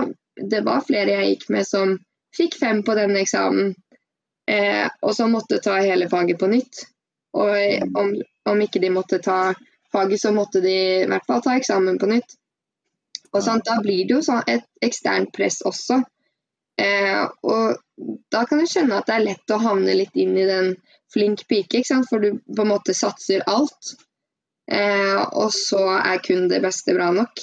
det 0.49 0.63
var 0.65 0.85
flere 0.87 1.19
jeg 1.19 1.35
gikk 1.35 1.49
med 1.53 1.67
som 1.67 1.97
fikk 2.35 2.57
fem 2.59 2.81
på 2.85 2.95
denne 2.97 3.21
eksamen, 3.23 3.73
eh, 4.49 4.85
og 5.01 5.13
som 5.17 5.33
måtte 5.33 5.61
ta 5.63 5.79
hele 5.81 6.09
faget 6.09 6.39
på 6.39 6.49
nytt. 6.49 6.83
Og 7.37 7.97
om, 7.99 8.13
om 8.49 8.61
ikke 8.65 8.81
de 8.81 8.91
måtte 8.93 9.19
ta 9.21 9.53
faget, 9.93 10.21
så 10.21 10.33
måtte 10.35 10.61
de 10.63 10.75
i 11.03 11.09
hvert 11.09 11.25
fall 11.27 11.41
ta 11.45 11.55
eksamen 11.57 11.99
på 12.01 12.09
nytt. 12.11 12.37
Og 13.33 13.43
sånn, 13.45 13.61
Da 13.65 13.77
blir 13.81 14.05
det 14.07 14.15
jo 14.17 14.21
sånn 14.25 14.43
et 14.49 14.65
eksternt 14.85 15.31
press 15.35 15.61
også. 15.65 16.01
Eh, 16.79 17.25
og 17.43 18.15
da 18.31 18.45
kan 18.47 18.61
du 18.61 18.67
skjønne 18.69 18.99
at 19.01 19.09
det 19.09 19.17
er 19.17 19.25
lett 19.25 19.53
å 19.53 19.59
havne 19.61 19.97
litt 19.97 20.15
inn 20.15 20.37
i 20.37 20.47
den 20.47 20.75
flink 21.13 21.43
pike, 21.49 21.83
for 22.09 22.23
du 22.23 22.39
på 22.39 22.63
en 22.63 22.71
måte 22.71 22.95
satser 22.95 23.43
alt. 23.49 23.95
Eh, 24.71 25.19
og 25.33 25.51
så 25.53 25.81
er 25.97 26.21
kun 26.23 26.47
det 26.49 26.61
beste 26.63 26.93
bra 26.95 27.09
nok. 27.13 27.41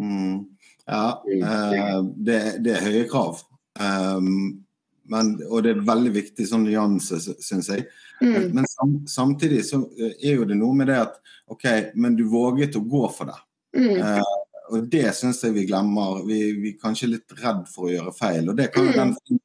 Mm. 0.00 0.44
Ja, 0.88 1.22
eh, 1.28 1.98
det, 2.16 2.40
det, 2.64 2.76
er 2.76 2.88
høye 2.88 3.04
krav. 3.08 3.44
Um, 3.80 4.63
men, 5.10 5.34
og 5.48 5.64
det 5.64 5.74
er 5.74 5.84
veldig 5.86 6.12
viktig 6.14 6.46
sånn 6.48 6.64
nyanse, 6.66 7.18
syns 7.44 7.68
jeg. 7.72 7.86
Mm. 8.22 8.54
Men 8.56 8.68
sam, 8.70 8.94
samtidig 9.10 9.64
så 9.68 9.82
er 10.00 10.38
jo 10.38 10.46
det 10.48 10.56
noe 10.58 10.76
med 10.76 10.88
det 10.92 11.00
at 11.02 11.18
OK, 11.52 11.66
men 12.00 12.16
du 12.16 12.24
våget 12.32 12.78
å 12.78 12.84
gå 12.88 13.04
for 13.12 13.30
det. 13.32 13.38
Mm. 13.76 14.00
Uh, 14.00 14.44
og 14.72 14.86
det 14.90 15.08
syns 15.16 15.42
jeg 15.44 15.56
vi 15.58 15.66
glemmer. 15.68 16.22
Vi, 16.28 16.40
vi 16.60 16.74
er 16.74 16.80
kanskje 16.80 17.10
litt 17.12 17.34
redd 17.40 17.66
for 17.70 17.88
å 17.88 17.94
gjøre 17.94 18.14
feil. 18.16 18.48
Og 18.48 18.56
det 18.58 18.70
kan 18.72 18.86
jo 18.86 18.94
mm. 18.94 19.00
den 19.00 19.16
flink, 19.18 19.42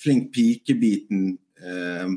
flink 0.00 0.30
pike-biten 0.34 1.26
uh, 1.64 2.14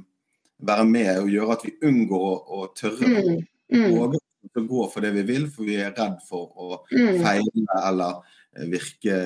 være 0.65 0.85
med 0.87 1.11
og 1.19 1.33
gjøre 1.33 1.57
at 1.57 1.65
vi 1.67 1.75
unngår 1.89 2.29
å, 2.29 2.37
å 2.61 2.69
tørre 2.77 3.11
mm. 3.11 3.43
mm. 3.75 3.89
våge 3.97 4.21
å 4.55 4.63
gå 4.63 4.87
for 4.93 5.03
det 5.03 5.11
vi 5.17 5.25
vil, 5.27 5.49
for 5.51 5.67
vi 5.67 5.77
er 5.81 5.93
redd 5.97 6.19
for 6.27 6.51
å 6.55 6.79
mm. 6.87 7.19
feile 7.23 7.79
eller 7.81 8.19
eh, 8.55 8.67
virke 8.71 9.17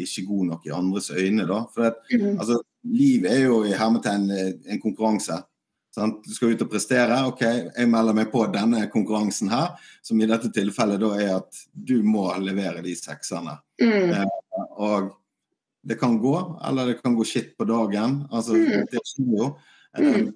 ikke 0.00 0.24
god 0.28 0.52
nok 0.52 0.68
i 0.68 0.74
andres 0.74 1.10
øyne. 1.12 1.46
Da. 1.48 1.62
For 1.74 1.90
at, 1.90 2.00
altså, 2.30 2.60
livet 2.86 3.32
er 3.32 3.46
jo 3.48 3.62
i 3.66 3.76
hermetegn 3.76 4.28
en 4.30 4.82
konkurranse. 4.82 5.40
Sant? 5.94 6.20
Du 6.24 6.34
skal 6.34 6.52
ut 6.54 6.62
og 6.62 6.70
prestere. 6.70 7.20
OK, 7.30 7.42
jeg 7.42 7.90
melder 7.90 8.16
meg 8.16 8.28
på 8.32 8.44
denne 8.52 8.84
konkurransen 8.92 9.50
her, 9.52 9.72
som 10.04 10.20
i 10.20 10.28
dette 10.28 10.50
tilfellet 10.54 11.00
da 11.02 11.14
er 11.16 11.32
at 11.38 11.62
du 11.72 11.96
må 12.06 12.28
levere 12.42 12.84
de 12.84 12.94
sekserne. 12.98 13.56
Mm. 13.82 14.12
Eh, 14.12 14.68
og 14.78 15.10
det 15.88 15.98
kan 16.00 16.18
gå, 16.20 16.34
eller 16.68 16.92
det 16.92 17.00
kan 17.00 17.16
gå 17.16 17.26
skitt 17.26 17.56
på 17.58 17.66
dagen. 17.68 18.20
Altså, 18.30 18.58
mm. 18.58 18.86
det 18.92 19.02
skjer 19.10 19.34
jo. 19.40 19.50
Eh, 19.96 20.08
mm. 20.08 20.30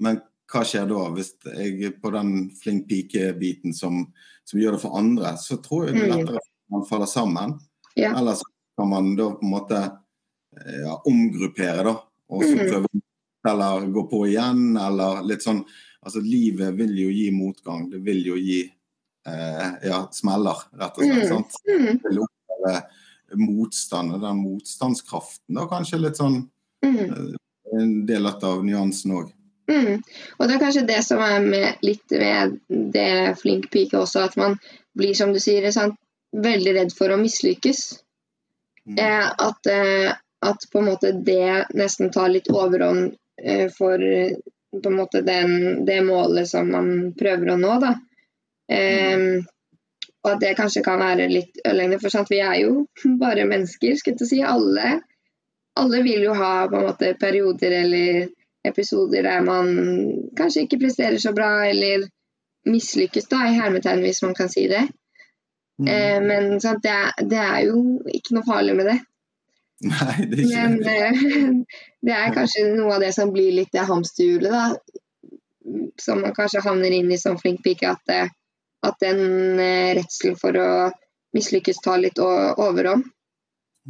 Men 0.00 0.22
hva 0.50 0.64
skjer 0.66 0.88
da, 0.90 1.06
hvis 1.14 1.34
jeg 1.46 1.94
på 2.02 2.10
den 2.14 2.36
flink 2.58 2.88
pike-biten 2.90 3.76
som, 3.76 4.02
som, 4.42 4.58
gjør 4.58 4.78
det 4.78 4.82
for 4.82 4.98
andre, 4.98 5.36
så 5.38 5.60
tror 5.62 5.86
jeg 5.86 5.98
det 5.98 6.06
er 6.06 6.10
mm. 6.10 6.16
lettere 6.16 6.42
at 6.42 6.52
man 6.74 6.86
faller 6.88 7.10
sammen. 7.10 7.58
Ja. 7.98 8.14
Ellers 8.18 8.42
kan 8.78 8.90
man 8.90 9.12
da 9.18 9.28
på 9.36 9.46
en 9.46 9.54
måte 9.54 9.84
eh, 9.84 9.98
ja, 10.56 10.96
omgruppere, 11.04 11.84
da. 11.86 11.94
Og 12.30 12.44
så 12.44 12.56
mm. 12.56 12.66
prøve 12.66 12.88
eller 13.48 13.86
gå 13.94 14.02
på 14.10 14.26
igjen, 14.28 14.74
eller 14.76 15.22
litt 15.26 15.46
sånn 15.46 15.64
Altså, 16.00 16.22
livet 16.24 16.72
vil 16.78 16.94
jo 16.96 17.10
gi 17.12 17.26
motgang. 17.28 17.82
Det 17.92 17.98
vil 18.00 18.22
jo 18.24 18.36
gi 18.40 18.62
eh, 18.64 19.72
ja, 19.84 19.98
smeller, 20.16 20.62
rett 20.80 20.96
og 20.96 21.04
slett. 21.04 21.18
Mm. 21.18 21.26
sant? 21.28 21.58
Mm. 21.68 21.82
Det 21.90 22.06
vil 22.06 22.20
oppleve 22.24 23.42
motstand, 23.42 24.14
den 24.22 24.40
motstandskraften. 24.40 25.58
Da 25.58 25.66
kanskje 25.68 26.00
litt 26.00 26.16
sånn 26.16 26.38
eh, 26.88 27.12
en 27.76 27.92
del 28.08 28.30
av 28.32 28.64
nyansen 28.64 29.12
òg. 29.18 29.28
Mm. 29.68 30.00
Og 30.38 30.48
det 30.48 30.56
er 30.56 30.62
kanskje 30.64 30.86
det 30.88 31.02
som 31.04 31.20
er 31.20 31.44
med, 31.44 31.84
litt 31.84 32.16
ved 32.16 32.56
det 32.96 33.36
flink 33.42 33.68
pike 33.68 34.00
også, 34.00 34.24
at 34.30 34.40
man 34.40 34.56
blir, 34.96 35.12
som 35.14 35.36
du 35.36 35.40
sier, 35.42 35.68
sant? 35.74 36.00
veldig 36.30 36.74
redd 36.76 36.92
for 36.94 37.10
å 37.10 37.18
mislykkes. 37.20 37.80
Mm. 38.86 38.98
Eh, 39.02 39.28
at, 39.46 39.66
eh, 39.66 40.12
at, 40.46 40.64
på 40.72 40.80
en 40.80 40.88
måte 40.88 41.12
det 41.12 41.66
nesten 41.76 42.12
tar 42.14 42.30
litt 42.32 42.48
overhånd 42.52 43.14
Eh, 43.44 43.70
for 43.70 43.98
på 44.82 44.88
en 44.88 44.94
måte 44.94 45.20
den, 45.20 45.84
det 45.84 46.02
målet 46.02 46.48
som 46.48 46.70
man 46.70 47.14
prøver 47.18 47.50
å 47.50 47.56
nå. 47.56 47.78
da. 47.82 47.94
Um, 48.70 49.40
og 50.22 50.28
at 50.34 50.42
det 50.44 50.52
kanskje 50.58 50.82
kan 50.86 51.00
være 51.00 51.26
litt 51.30 51.56
ødeleggende, 51.64 51.98
for 51.98 52.12
sant? 52.12 52.30
vi 52.30 52.38
er 52.44 52.60
jo 52.62 52.84
bare 53.22 53.48
mennesker. 53.48 53.96
skal 53.96 54.14
jeg 54.14 54.28
si. 54.30 54.42
Alle, 54.46 55.00
alle 55.80 56.02
vil 56.06 56.28
jo 56.28 56.36
ha 56.38 56.68
på 56.68 56.78
en 56.78 56.86
måte 56.86 57.16
perioder 57.18 57.80
eller 57.80 58.28
episoder 58.68 59.24
der 59.24 59.40
man 59.40 59.70
kanskje 60.36 60.66
ikke 60.66 60.82
presterer 60.84 61.18
så 61.18 61.32
bra, 61.32 61.64
eller 61.66 62.06
mislykkes, 62.68 63.26
da, 63.30 63.46
i 63.48 63.56
hermetegn, 63.56 64.04
hvis 64.04 64.20
man 64.22 64.36
kan 64.36 64.52
si 64.52 64.68
det. 64.68 64.84
Mm. 65.80 65.88
Eh, 65.88 66.18
men 66.22 66.60
sant, 66.60 66.84
det, 66.84 66.92
er, 66.92 67.24
det, 67.24 67.40
er, 67.40 67.60
jo 67.72 67.80
ikke 68.12 68.36
noe 68.36 68.46
farlig 68.46 68.76
med 68.76 68.92
det. 68.92 68.98
Nei, 69.90 70.26
det 70.28 70.38
er 70.38 70.44
ikke 70.44 70.64
Men 70.68 70.74
eh, 70.84 71.76
det 72.06 72.16
er 72.16 72.34
kanskje 72.36 72.66
noe 72.74 72.96
av 72.98 73.04
det 73.04 73.14
som 73.16 73.30
blir 73.32 73.54
litt 73.56 73.72
det 73.72 73.86
hamsterhjulet, 73.88 74.52
da. 74.52 74.66
Som 76.00 76.20
man 76.24 76.34
kanskje 76.36 76.60
havner 76.64 76.92
inn 76.92 77.08
i 77.12 77.18
som 77.20 77.38
flink 77.40 77.62
pike. 77.64 77.88
At, 77.94 78.02
det, 78.08 78.20
at 78.86 79.00
den 79.00 79.60
eh, 79.60 79.94
redselen 79.96 80.36
for 80.40 80.56
å 80.60 80.68
mislykkes 81.36 81.80
tar 81.84 82.00
litt 82.02 82.18
overhånd. 82.20 83.06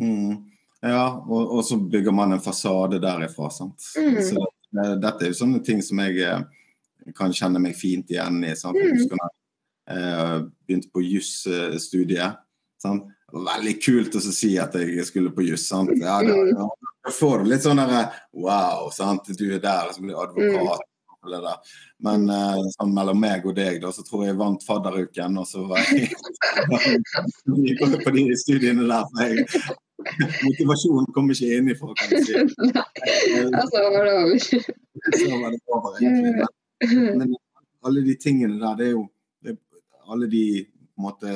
Mm. 0.00 0.38
Ja, 0.84 1.04
og, 1.26 1.56
og 1.58 1.64
så 1.66 1.76
bygger 1.80 2.12
man 2.14 2.32
en 2.36 2.40
fasade 2.44 3.00
derifra. 3.02 3.50
sant? 3.50 3.82
Mm. 3.98 4.20
Så 4.24 4.46
det, 4.70 4.86
dette 5.02 5.26
er 5.26 5.32
jo 5.32 5.38
sånne 5.42 5.60
ting 5.66 5.82
som 5.84 5.98
jeg 6.04 6.20
eh, 6.24 6.44
kan 7.16 7.32
kjenne 7.34 7.60
meg 7.62 7.74
fint 7.78 8.10
igjen 8.12 8.42
i. 8.44 8.54
sant? 8.56 8.78
Jeg 8.78 8.92
Mm. 8.92 8.98
husker 8.98 9.18
da 9.20 9.30
jeg 9.90 10.04
eh, 10.06 10.36
begynte 10.68 10.92
på 10.94 11.02
jusstudiet. 11.02 12.38
sant? 12.80 13.08
Det 13.30 13.38
var 13.38 13.48
Veldig 13.54 13.74
kult 13.82 14.16
å 14.18 14.22
si 14.24 14.52
at 14.58 14.74
jeg 14.74 15.06
skulle 15.06 15.32
på 15.34 15.46
juss. 15.46 15.68
sant? 15.68 15.90
Ja, 16.00 16.20
da, 16.26 16.36
ja. 16.50 16.68
da 17.06 17.12
får 17.14 17.42
du 17.44 17.50
litt 17.52 17.66
sånn 17.66 17.80
derre 17.82 18.06
Wow, 18.34 18.88
sant? 18.94 19.30
du 19.38 19.46
er 19.54 19.60
der, 19.62 19.92
så 19.94 20.02
blir 20.02 20.14
du 20.14 20.20
advokat. 20.20 20.86
det. 21.30 21.54
Men 22.00 22.30
uh, 22.32 22.56
sånn 22.78 22.94
mellom 22.96 23.20
meg 23.20 23.44
og 23.46 23.54
deg, 23.58 23.80
da, 23.82 23.92
så 23.92 24.02
tror 24.06 24.24
jeg 24.24 24.32
jeg 24.32 24.40
vant 24.40 24.64
fadderuken, 24.64 25.36
og 25.42 25.46
så 25.46 25.66
var 25.68 25.84
jeg 25.92 26.08
på 28.06 28.14
de 28.16 28.24
studiene 28.40 28.88
der. 28.88 29.04
For 29.12 29.26
jeg, 29.28 29.76
motivasjonen 30.46 31.10
kom 31.14 31.30
ikke 31.34 31.50
innenfra, 31.58 31.92
kan 31.98 32.16
jeg 32.16 32.24
si. 32.26 32.34
Altså 33.60 33.84
var 33.92 34.06
det 34.06 34.14
over. 34.16 34.38
Så 34.40 35.38
var 35.42 35.52
det 35.52 35.60
over, 35.68 35.98
egentlig. 36.00 36.48
Men, 36.80 37.18
men 37.20 37.36
alle 37.84 38.04
de 38.04 38.14
tingene 38.20 38.60
der, 38.60 38.76
det 38.78 38.86
er 38.86 38.94
jo 38.94 39.04
det, 39.44 39.58
Alle 40.10 40.26
de 40.30 40.44
på 40.64 41.00
en 41.00 41.04
måte 41.04 41.34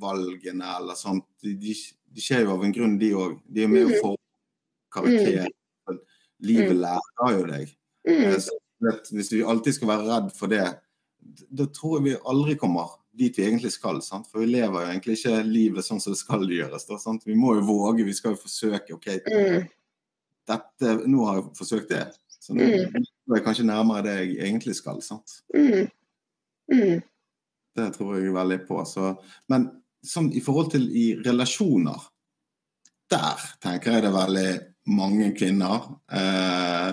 feilvalgene 0.00 0.64
eller 0.78 0.94
sånt, 0.94 1.24
de, 1.42 1.54
de, 1.54 1.74
de 2.14 2.20
skjer 2.22 2.44
jo 2.44 2.54
av 2.54 2.64
en 2.64 2.72
grunn, 2.74 2.98
de 2.98 3.12
òg. 3.14 3.38
De 3.46 3.62
er 3.64 3.68
med 3.68 3.86
å 3.86 4.00
få 4.02 4.12
karakter. 4.94 5.48
Livet 6.44 6.76
lærer 6.76 7.38
jo 7.38 7.46
deg. 7.48 7.70
Mm. 8.08 8.24
Eh, 8.28 8.38
så 8.42 8.52
vet, 8.84 9.08
Hvis 9.14 9.32
vi 9.32 9.42
alltid 9.44 9.74
skal 9.78 9.88
være 9.88 10.08
redd 10.10 10.32
for 10.36 10.48
det, 10.52 10.64
da 11.50 11.66
tror 11.72 11.98
jeg 11.98 12.04
vi 12.04 12.16
aldri 12.28 12.56
kommer 12.60 12.98
dit 13.14 13.36
vi 13.38 13.44
egentlig 13.46 13.70
skal. 13.72 14.00
Sant? 14.02 14.26
For 14.30 14.42
vi 14.42 14.50
lever 14.50 14.82
jo 14.84 14.90
egentlig 14.90 15.16
ikke 15.20 15.38
livet 15.46 15.86
sånn 15.86 16.00
som 16.02 16.12
det 16.12 16.18
skal 16.20 16.44
gjøres. 16.50 16.84
Da, 16.88 16.98
sant? 16.98 17.24
Vi 17.26 17.34
må 17.38 17.54
jo 17.56 17.64
våge, 17.68 18.04
vi 18.04 18.12
skal 18.12 18.34
jo 18.34 18.42
forsøke. 18.42 18.92
ok, 18.94 19.06
Mm. 19.30 19.68
dette, 20.46 21.06
Nå 21.06 21.24
har 21.24 21.36
jeg 21.36 21.44
forsøkt 21.56 21.88
det, 21.88 22.12
så 22.28 22.52
nå 22.52 22.60
Mm. 22.60 22.96
er 22.96 23.36
jeg 23.36 23.44
kanskje 23.44 23.64
nærmere 23.64 24.02
det 24.02 24.36
jeg 24.36 24.36
egentlig 24.50 24.74
skal. 24.74 25.00
sant? 25.00 25.42
Mm. 25.54 25.88
Mm. 26.70 27.02
Det 27.76 27.92
tror 27.94 28.16
jeg 28.20 28.32
veldig 28.34 28.66
på. 28.68 28.84
Så, 28.86 29.16
men 29.48 29.70
sånn 30.04 30.30
i 30.36 30.42
forhold 30.44 30.72
til 30.74 30.86
i 30.92 31.06
relasjoner, 31.24 32.00
der 33.10 33.42
tenker 33.62 33.92
jeg 33.96 34.04
det 34.04 34.10
er 34.10 34.16
veldig 34.16 34.48
mange 34.94 35.30
kvinner 35.36 35.84
eh, 36.12 36.88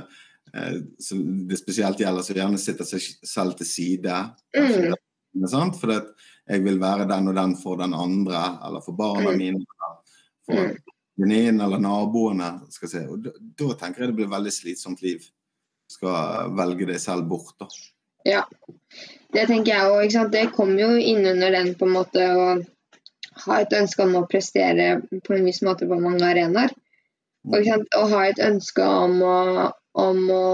eh, 0.55 0.77
som 0.99 1.21
det 1.47 1.59
spesielt 1.59 1.99
gjelder, 2.03 2.25
som 2.25 2.39
gjerne 2.39 2.59
sitter 2.61 2.87
seg 2.87 3.05
selv 3.27 3.57
til 3.59 3.67
side. 3.67 4.17
Mm. 4.55 4.93
At 5.51 6.09
jeg 6.51 6.63
vil 6.65 6.79
være 6.81 7.07
den 7.07 7.29
og 7.31 7.35
den 7.37 7.55
for 7.59 7.79
den 7.79 7.93
andre, 7.95 8.41
eller 8.67 8.83
for 8.83 8.97
barna 8.99 9.31
Mm. 9.31 9.37
mine, 9.37 9.65
for 10.45 10.55
Mm. 10.55 10.77
venninnen 11.17 11.61
eller 11.61 11.79
naboene. 11.79 12.61
Skal 12.69 12.89
jeg 12.89 13.01
si. 13.01 13.07
Og 13.07 13.23
da, 13.23 13.31
da 13.39 13.73
tenker 13.79 14.01
jeg 14.01 14.07
det 14.11 14.15
blir 14.15 14.27
veldig 14.27 14.51
slitsomt 14.51 15.01
liv. 15.01 15.23
Skal 15.89 16.51
velge 16.55 16.87
deg 16.87 16.99
selv 16.99 17.27
bort, 17.29 17.55
da. 17.59 17.67
Ja, 18.25 18.43
det 19.33 19.47
tenker 19.47 19.71
jeg 19.73 19.91
òg. 19.91 20.31
Det 20.31 20.51
kommer 20.53 20.79
jo 20.79 20.89
innunder 20.99 21.51
den 21.51 21.73
på 21.75 21.87
en 21.87 21.95
måte 21.95 22.27
å 22.35 22.65
ha 23.45 23.59
et 23.61 23.73
ønske 23.75 24.05
om 24.05 24.17
å 24.19 24.27
prestere 24.29 24.93
på 25.25 25.35
en 25.35 25.45
viss 25.47 25.61
måte 25.65 25.87
på 25.89 25.99
mange 25.99 26.25
arenaer. 26.27 26.73
Og 27.49 27.69
og 27.97 28.11
ha 28.13 28.25
et 28.29 28.41
ønske 28.43 28.85
om 28.85 29.21
å, 29.25 29.37
om 29.97 30.19
å 30.29 30.49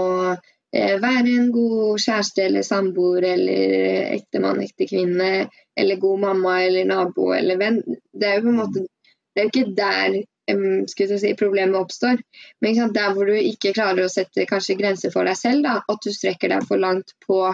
eh, 0.72 0.96
være 1.02 1.34
en 1.34 1.50
god 1.52 2.00
kjæreste 2.00 2.46
eller 2.46 2.64
samboer 2.64 3.26
eller 3.34 4.14
ektemann, 4.14 4.62
ektekvinne, 4.64 5.48
eller 5.76 6.00
god 6.00 6.24
mamma 6.24 6.62
eller 6.64 6.88
nabo 6.88 7.32
eller 7.36 7.60
venn. 7.60 7.82
Det 8.12 8.30
er 8.30 8.38
jo 8.38 8.48
på 8.48 8.54
en 8.54 8.62
måte 8.62 8.86
Det 8.88 9.42
er 9.42 9.46
jo 9.46 9.52
ikke 9.52 9.76
der 9.78 11.18
si, 11.20 11.34
problemet 11.38 11.76
oppstår. 11.78 12.18
Men 12.60 12.92
der 12.92 13.12
hvor 13.14 13.28
du 13.28 13.36
ikke 13.36 13.74
klarer 13.76 14.06
å 14.06 14.10
sette 14.10 14.48
kanskje 14.48 14.78
grenser 14.80 15.12
for 15.14 15.28
deg 15.28 15.36
selv, 15.36 15.62
da, 15.62 15.76
at 15.86 16.00
du 16.02 16.10
strekker 16.10 16.48
deg 16.48 16.64
for 16.66 16.80
langt 16.80 17.12
på 17.26 17.44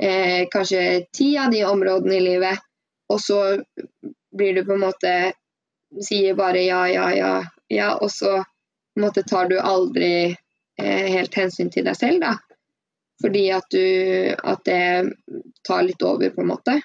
eh, 0.00 0.46
kanskje 0.52 1.04
ti 1.12 1.36
av 1.36 1.50
de 1.52 1.64
områdene 1.66 2.16
i 2.16 2.24
livet, 2.24 2.64
og 3.08 3.20
så 3.20 3.42
blir 4.36 4.54
du 4.54 4.64
på 4.64 4.74
en 4.76 4.84
måte 4.86 5.14
sier 6.04 6.34
bare 6.36 6.62
ja, 6.66 6.82
ja, 6.88 7.08
ja, 7.16 7.32
ja, 7.68 7.94
og 7.96 8.10
så 8.12 8.38
på 8.42 9.00
en 9.00 9.06
måte 9.06 9.22
tar 9.22 9.48
du 9.48 9.56
aldri 9.60 10.12
eh, 10.28 11.06
helt 11.08 11.34
hensyn 11.34 11.70
til 11.70 11.86
deg 11.88 11.96
selv, 11.96 12.20
da. 12.24 12.34
Fordi 13.22 13.48
at 13.50 13.66
du 13.74 13.84
at 14.36 14.64
det 14.68 15.12
tar 15.66 15.82
litt 15.86 16.02
over, 16.02 16.30
på 16.30 16.44
en 16.44 16.52
måte. 16.52 16.78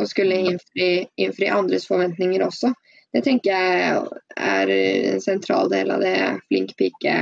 Og 0.00 0.08
skulle 0.08 0.38
innfri, 0.50 1.06
innfri 1.16 1.48
andres 1.52 1.86
forventninger 1.88 2.42
også. 2.44 2.72
Det 3.12 3.22
tenker 3.26 3.52
jeg 3.52 4.02
er 4.36 4.72
en 4.72 5.22
sentral 5.24 5.70
del 5.72 5.90
av 5.92 6.02
det 6.04 6.16
flink 6.48 6.76
pike 6.78 7.14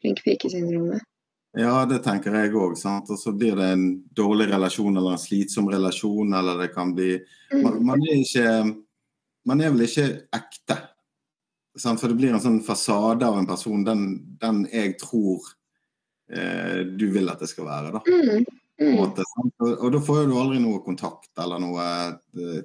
flink 0.00 0.22
pike-syndromet. 0.24 1.02
Ja, 1.58 1.82
det 1.86 1.98
tenker 2.04 2.34
jeg 2.36 2.52
òg. 2.54 2.76
Og 2.78 3.18
så 3.18 3.32
blir 3.34 3.56
det 3.58 3.72
en 3.74 3.86
dårlig 4.14 4.46
relasjon 4.52 4.96
eller 4.96 5.16
en 5.16 5.22
slitsom 5.22 5.70
relasjon, 5.72 6.34
eller 6.36 6.62
det 6.62 6.70
kan 6.74 6.94
bli 6.94 7.16
Man, 7.50 7.80
man 7.86 8.02
er 8.06 8.20
ikke 8.20 8.50
Man 9.48 9.60
er 9.60 9.72
vel 9.74 9.86
ikke 9.88 10.06
ekte. 10.36 10.76
Sant? 11.78 12.00
For 12.00 12.10
det 12.10 12.18
blir 12.20 12.34
en 12.34 12.42
sånn 12.42 12.60
fasade 12.62 13.26
av 13.26 13.38
en 13.38 13.48
person, 13.48 13.82
den, 13.86 14.04
den 14.38 14.64
jeg 14.70 14.96
tror 15.00 15.40
eh, 16.30 16.82
du 16.84 17.08
vil 17.14 17.30
at 17.32 17.40
det 17.40 17.48
skal 17.50 17.66
være. 17.66 17.92
da. 17.94 18.02
Mm, 18.04 18.44
mm, 18.82 18.92
måte? 18.98 19.24
Og, 19.56 19.70
og 19.72 19.88
da 19.94 20.02
får 20.04 20.26
du 20.28 20.36
aldri 20.38 20.60
noe 20.62 20.82
kontakt 20.84 21.30
eller 21.40 21.62
noe 21.62 21.86
eh, 22.36 22.60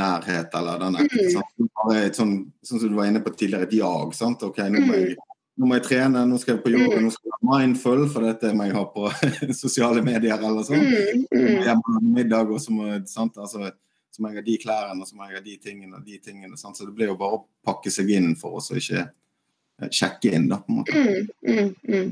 nærhet 0.00 0.54
eller 0.58 0.82
den 0.86 0.98
ekte. 1.04 1.44
Mm. 1.60 1.70
Bare 1.82 2.04
et 2.06 2.18
sånn, 2.18 2.38
sånn 2.64 2.82
som 2.82 2.90
du 2.90 2.98
var 2.98 3.10
inne 3.10 3.22
på 3.22 3.34
tidligere, 3.34 3.68
et 3.68 3.78
jag. 3.78 4.16
sant? 4.16 4.42
Ok, 4.48 4.62
nå 4.64 4.86
må 4.86 5.02
jeg 5.02 5.18
nå 5.56 5.68
må 5.68 5.78
jeg 5.78 5.86
trene, 5.86 6.22
nå 6.28 6.38
skal 6.40 6.56
jeg 6.56 6.62
på 6.64 6.72
yoga, 6.74 7.00
nå 7.00 7.10
skal 7.12 7.30
jeg 7.30 7.34
være 7.36 7.48
mindful, 7.48 8.02
for 8.12 8.26
dette 8.28 8.52
må 8.56 8.66
jeg 8.68 8.76
ha 8.76 8.84
på 8.92 9.08
sosiale 9.64 10.02
medier 10.04 10.36
eller 10.36 10.66
sånn. 10.66 10.84
mm, 10.84 11.22
må 11.32 11.40
ha 11.40 11.54
mm, 11.56 11.62
hjem 11.68 12.10
middag, 12.18 12.52
og 12.52 12.60
så 12.60 12.74
må. 12.76 12.90
Altså, 12.92 13.70
så 14.16 14.22
må 14.24 14.32
jeg 14.32 14.40
ha 14.40 14.44
de 14.46 14.58
klærne, 14.60 15.00
og 15.00 15.08
så 15.08 15.16
må 15.16 15.28
jeg 15.28 15.38
ha 15.38 15.44
de 15.44 15.56
tingene 15.60 15.98
og 15.98 16.04
de 16.04 16.20
tingene. 16.24 16.56
Sant? 16.60 16.76
Så 16.76 16.88
det 16.88 16.94
blir 16.96 17.12
jo 17.12 17.18
bare 17.20 17.38
å 17.38 17.42
pakke 17.66 17.92
seg 17.92 18.12
inn 18.16 18.30
for 18.40 18.60
oss, 18.60 18.70
og 18.72 18.80
ikke 18.80 19.02
eh, 19.02 19.90
sjekke 19.92 20.32
inn, 20.36 20.48
da, 20.52 20.60
på 20.60 20.72
en 20.72 20.78
måte. 20.82 22.06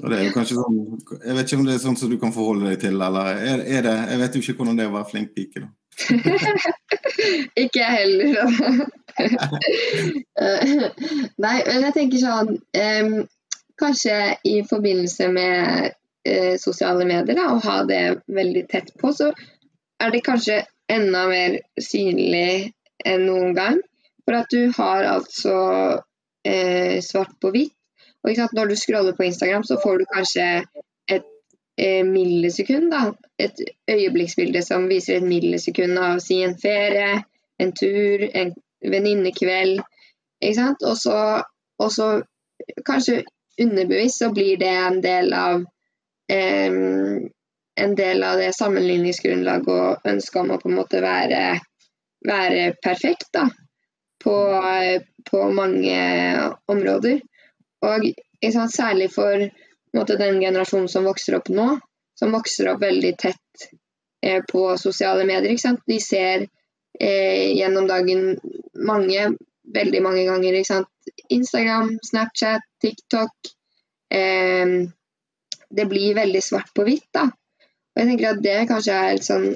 Og 0.00 0.10
det 0.10 0.18
er 0.18 0.24
jo 0.26 0.32
kanskje 0.34 0.56
sånn, 0.56 0.78
Jeg 1.24 1.36
vet 1.36 1.50
ikke 1.50 1.60
om 1.60 1.66
det 1.68 1.74
er 1.74 1.82
sånn 1.82 1.98
som 2.00 2.10
du 2.10 2.16
kan 2.20 2.32
forholde 2.34 2.70
deg 2.70 2.80
til, 2.84 2.96
eller 2.96 3.34
er, 3.34 3.62
er 3.64 3.84
det 3.86 3.96
Jeg 4.12 4.20
vet 4.22 4.36
jo 4.36 4.42
ikke 4.44 4.56
hvordan 4.60 4.78
det 4.78 4.86
er 4.86 4.92
å 4.92 4.96
være 4.96 5.10
flink 5.10 5.34
pike, 5.36 5.64
da. 5.64 5.68
Ikke 7.62 7.82
jeg 7.82 7.92
heller. 7.98 8.34
Nei, 11.44 11.56
men 11.66 11.84
jeg 11.84 11.94
tenker 11.96 12.22
sånn 12.22 12.54
um, 12.56 13.16
Kanskje 13.80 14.16
i 14.48 14.60
forbindelse 14.68 15.28
med 15.32 15.92
uh, 16.28 16.54
sosiale 16.60 17.06
medier, 17.08 17.36
da, 17.36 17.46
å 17.52 17.62
ha 17.64 17.78
det 17.88 18.02
veldig 18.28 18.64
tett 18.68 18.92
på, 19.00 19.12
så 19.16 19.30
er 20.00 20.12
det 20.12 20.24
kanskje 20.26 20.62
enda 20.90 21.26
mer 21.30 21.56
synlig 21.80 22.72
enn 23.08 23.24
noen 23.28 23.54
gang. 23.56 23.80
For 24.28 24.36
at 24.36 24.52
du 24.52 24.68
har 24.76 25.08
altså 25.14 25.56
uh, 25.96 26.96
svart 27.04 27.36
på 27.40 27.52
hvitt. 27.56 27.76
Og 28.22 28.36
sant, 28.36 28.54
når 28.56 28.70
du 28.70 28.76
scroller 28.76 29.16
på 29.16 29.26
Instagram, 29.28 29.64
så 29.64 29.78
får 29.82 29.98
du 29.98 30.04
kanskje 30.12 30.46
et 31.08 31.26
eh, 31.80 32.02
millisekund, 32.04 32.90
da. 32.92 33.12
Et 33.40 33.62
øyeblikksbilde 33.90 34.62
som 34.62 34.88
viser 34.90 35.18
et 35.18 35.26
millisekund 35.26 35.98
av 35.98 36.20
si 36.24 36.42
en 36.44 36.56
ferie, 36.60 37.22
en 37.60 37.72
tur, 37.72 38.26
en 38.34 38.52
venninnekveld. 38.84 39.80
Ikke 40.40 40.58
sant? 40.58 40.84
Og 40.84 40.96
så, 41.00 41.18
og 41.80 41.92
så 41.92 42.10
kanskje 42.86 43.22
underbevisst 43.60 44.20
så 44.20 44.30
blir 44.32 44.60
det 44.60 44.72
en 44.72 45.00
del 45.04 45.32
av 45.36 45.64
eh, 46.32 46.80
en 47.80 47.94
del 47.94 48.24
av 48.24 48.38
det 48.38 48.52
sammenligningsgrunnlaget 48.56 49.68
og 49.72 50.08
ønsket 50.12 50.40
om 50.42 50.54
å 50.54 50.60
på 50.60 50.70
en 50.70 50.76
måte 50.76 51.00
være, 51.04 51.42
være 52.26 52.64
perfekt 52.82 53.30
da, 53.36 53.46
på, 54.22 54.36
på 55.30 55.42
mange 55.56 56.00
områder. 56.70 57.20
Og 57.86 58.06
sant, 58.52 58.74
særlig 58.74 59.10
for 59.14 59.46
måte, 59.96 60.18
den 60.20 60.40
generasjonen 60.42 60.88
som 60.90 61.06
vokser 61.08 61.38
opp 61.38 61.50
nå, 61.52 61.68
som 62.18 62.34
vokser 62.34 62.70
opp 62.72 62.82
veldig 62.82 63.12
tett 63.18 63.68
eh, 64.22 64.42
på 64.48 64.64
sosiale 64.80 65.24
medier. 65.28 65.56
De 65.88 66.00
ser 66.02 66.46
eh, 67.00 67.56
gjennom 67.56 67.88
dagen 67.88 68.34
mange, 68.86 69.30
veldig 69.74 70.02
mange 70.04 70.26
ganger. 70.28 70.60
Instagram, 71.32 71.96
Snapchat, 72.06 72.66
TikTok. 72.82 73.52
Eh, 74.12 74.76
det 75.70 75.86
blir 75.86 76.18
veldig 76.18 76.42
svart 76.42 76.74
på 76.74 76.84
hvitt. 76.86 77.08
da. 77.14 77.28
Og 77.30 78.02
jeg 78.02 78.10
tenker 78.10 78.30
at 78.34 78.44
det 78.44 78.58
kanskje 78.70 78.94
er 78.96 79.16
litt 79.16 79.26
sånn 79.26 79.48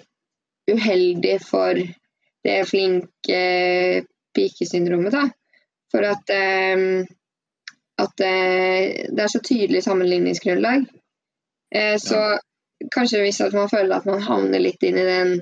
uheldig 0.70 1.36
for 1.44 1.78
det 2.44 2.56
flinke 2.68 3.40
pikesyndromet. 4.34 5.12
da. 5.12 5.28
For 5.92 6.06
at, 6.08 6.30
eh, 6.30 7.04
at 8.00 8.20
eh, 8.20 9.06
det 9.10 9.22
er 9.22 9.28
så 9.30 9.40
tydelig 9.44 9.82
sammenligningsgrunnlag. 9.84 10.84
Eh, 11.74 11.98
så 12.02 12.14
ja. 12.14 12.38
kanskje 12.94 13.20
hvis 13.22 13.40
man 13.54 13.68
føler 13.70 13.96
at 13.96 14.06
man 14.08 14.22
havner 14.22 14.58
litt 14.62 14.82
inn 14.86 14.98
i 14.98 15.08
den 15.08 15.40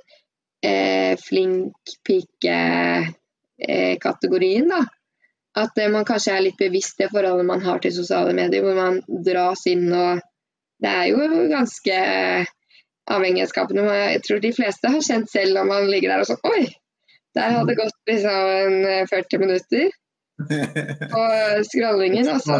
eh, 0.64 1.16
flink 1.20 1.74
pike-kategorien, 2.08 4.68
da. 4.68 4.86
At 5.62 5.78
eh, 5.78 5.90
man 5.92 6.04
kanskje 6.08 6.32
er 6.36 6.42
litt 6.46 6.58
bevisst 6.60 6.98
det 7.00 7.12
forholdet 7.12 7.46
man 7.48 7.64
har 7.64 7.78
til 7.82 7.96
sosiale 7.96 8.32
medier, 8.36 8.62
hvor 8.64 8.76
man 8.78 8.94
dras 9.24 9.62
inn 9.70 9.92
og 9.92 10.20
Det 10.82 10.90
er 10.90 11.06
jo 11.12 11.18
ganske 11.46 11.96
avhengighetsskapende. 13.06 13.82
Jeg 13.86 14.22
tror 14.26 14.40
de 14.42 14.56
fleste 14.56 14.90
har 14.90 15.04
kjent 15.06 15.28
selv 15.30 15.54
når 15.54 15.64
man 15.68 15.84
ligger 15.86 16.10
der 16.10 16.24
og 16.24 16.26
sånn 16.26 16.46
Oi! 16.48 16.64
Der 17.36 17.52
hadde 17.54 17.68
det 17.70 17.76
gått 17.78 18.10
liksom 18.10 18.82
40 19.08 19.22
eh, 19.22 19.40
minutter 19.40 19.84
på 20.48 21.22
skrallingen. 21.68 22.28
Altså. 22.28 22.58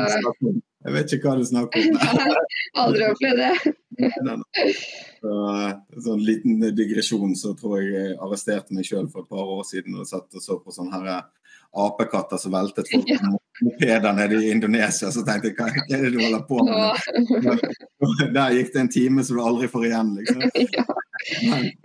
Jeg 0.82 0.94
vet 0.96 1.14
ikke 1.14 1.30
hva 1.30 1.36
du 1.38 1.44
snakker 1.46 1.84
om. 1.86 2.00
Aldri 2.82 3.06
opplevd 3.10 3.42
det. 3.42 4.72
så, 5.20 5.36
sånn 6.06 6.24
liten 6.26 6.58
digresjon, 6.74 7.36
så 7.38 7.54
tror 7.58 7.78
jeg 7.80 7.92
jeg 7.92 8.16
arresterte 8.18 8.74
meg 8.74 8.88
sjøl 8.88 9.06
for 9.12 9.22
et 9.22 9.30
par 9.30 9.54
år 9.58 9.62
siden 9.68 10.00
og 10.00 10.08
satt 10.08 10.32
og 10.32 10.42
så 10.42 10.58
på 10.62 10.74
sånne 10.74 10.98
her 10.98 11.22
apekatter 11.72 12.36
som 12.36 12.52
veltet 12.52 12.90
folk 12.92 13.08
på 13.08 13.38
mopeder 13.64 14.12
nede 14.12 14.40
i 14.44 14.50
Indonesia. 14.50 15.10
Så 15.12 15.22
tenkte 15.26 15.52
jeg 15.52 15.56
hva 15.56 15.68
er 15.70 16.04
det 16.04 16.12
du 16.14 16.18
holder 16.20 16.42
på 16.48 16.58
med? 16.66 17.62
Der 18.36 18.56
gikk 18.56 18.74
det 18.74 18.82
en 18.82 18.92
time 18.92 19.24
som 19.24 19.38
du 19.38 19.44
aldri 19.44 19.70
får 19.72 19.88
igjen, 19.90 20.16
liksom. 20.18 20.42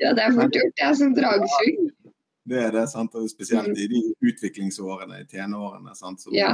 Ja, 0.01 0.15
det 0.17 0.23
er 0.23 0.31
fort 0.33 0.55
gjort. 0.55 0.71
Det 0.79 0.85
er 0.87 0.93
som 0.97 1.11
dragsug. 1.13 1.81
Det 2.47 2.59
er 2.63 2.71
det, 2.71 2.85
sant? 2.91 3.15
og 3.19 3.27
spesielt 3.29 3.75
i 3.75 3.89
de 3.91 4.01
utviklingsårene, 4.23 5.21
i 5.23 5.27
tenårene. 5.27 5.95
Sant? 5.97 6.23
Som, 6.23 6.35
ja. 6.35 6.53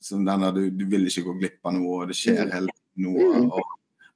som 0.00 0.24
denne, 0.24 0.52
du, 0.56 0.62
du, 0.72 0.86
vil 0.88 1.08
ikke 1.10 1.26
gå 1.28 1.36
glipp 1.42 1.68
av 1.68 1.76
noe, 1.76 2.02
og 2.02 2.12
det 2.12 2.16
skjer 2.16 2.40
helt 2.44 2.54
hele 2.56 2.76
noe. 3.04 3.28
Mm. 3.36 3.50
Og, 3.50 3.74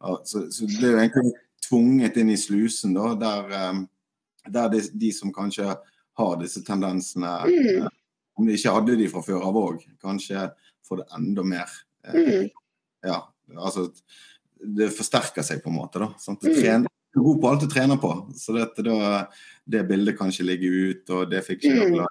og, 0.09 0.21
så, 0.29 0.47
så 0.55 0.69
det 0.71 0.89
er 0.89 0.95
jo 0.95 1.03
egentlig 1.03 1.35
tvunget 1.67 2.17
inn 2.23 2.33
i 2.33 2.39
slusen, 2.41 2.97
da, 2.97 3.13
der, 3.21 3.55
um, 3.71 3.85
der 4.49 4.73
de, 4.73 4.83
de, 5.03 5.13
som 5.15 5.35
kanskje 5.35 5.69
har 6.21 6.39
disse 6.41 6.65
tendensene 6.67 7.35
mm. 7.45 7.85
uh, 7.85 7.91
om 8.41 8.49
de 8.49 8.57
ikke 8.57 8.73
hadde 8.73 8.97
de 8.97 9.09
fra 9.13 9.23
før 9.25 9.45
av 9.51 9.59
òg, 9.61 9.85
kanskje 10.01 10.49
får 10.89 11.03
det 11.03 11.09
enda 11.19 11.45
mer. 11.47 11.77
Eh, 12.09 12.17
mm. 12.17 12.49
Ja, 13.07 13.21
altså 13.57 13.91
Det 14.61 14.91
forsterker 14.93 15.45
seg 15.45 15.63
på 15.65 15.71
en 15.71 15.77
måte. 15.79 16.01
da, 16.03 16.11
sant? 16.21 16.43
Mm. 16.45 16.57
trener, 16.57 16.89
er 16.89 17.00
god 17.15 17.41
på 17.41 17.49
alt 17.49 17.65
du 17.65 17.69
trener 17.71 17.97
på. 18.01 18.13
Så 18.37 18.55
dette, 18.57 18.85
da, 18.87 19.25
det 19.65 19.85
bildet 19.89 20.19
kan 20.19 20.31
ikke 20.33 20.47
ligge 20.47 20.71
ut, 20.71 21.15
og 21.17 21.31
det 21.31 21.45
fikk 21.47 21.65
ikke 21.69 21.89
mm. 21.91 22.03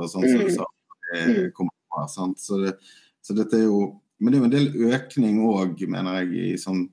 og 0.00 0.08
sånn 0.10 0.26
som 0.26 0.42
du 0.42 0.50
sa. 0.54 0.66
Det 1.12 1.22
mm. 1.28 1.52
kommer, 1.56 2.08
sant? 2.12 2.40
Så, 2.40 2.60
det, 2.62 2.76
så 3.24 3.36
dette 3.36 3.58
er 3.60 3.68
jo 3.68 3.98
Men 4.22 4.30
det 4.30 4.36
er 4.36 4.42
jo 4.42 4.46
en 4.46 4.52
del 4.52 4.92
økning 4.94 5.38
òg, 5.42 5.80
mener 5.90 6.20
jeg, 6.20 6.28
i 6.54 6.58
sånn 6.60 6.84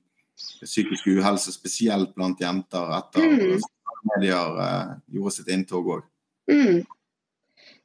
psykisk 0.64 1.06
uhelse, 1.12 1.52
spesielt 1.54 2.10
blant 2.16 2.40
jenter 2.42 2.90
etter 2.96 3.22
mm. 3.22 3.60
medier 4.08 4.56
eh, 4.64 4.88
gjorde 5.14 5.34
sitt 5.36 5.52
inntog 5.54 5.92
òg. 5.94 6.08
Mm. 6.50 6.80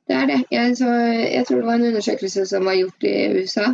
Det 0.07 0.15
er 0.17 0.25
det. 0.31 0.39
Jeg, 0.49 0.77
så, 0.79 0.89
jeg, 0.89 1.45
tror 1.45 1.61
det 1.61 1.67
var 1.67 1.77
en 1.77 1.87
undersøkelse 1.91 2.45
som 2.49 2.65
var 2.65 2.77
gjort 2.79 3.05
i 3.05 3.13
USA, 3.37 3.67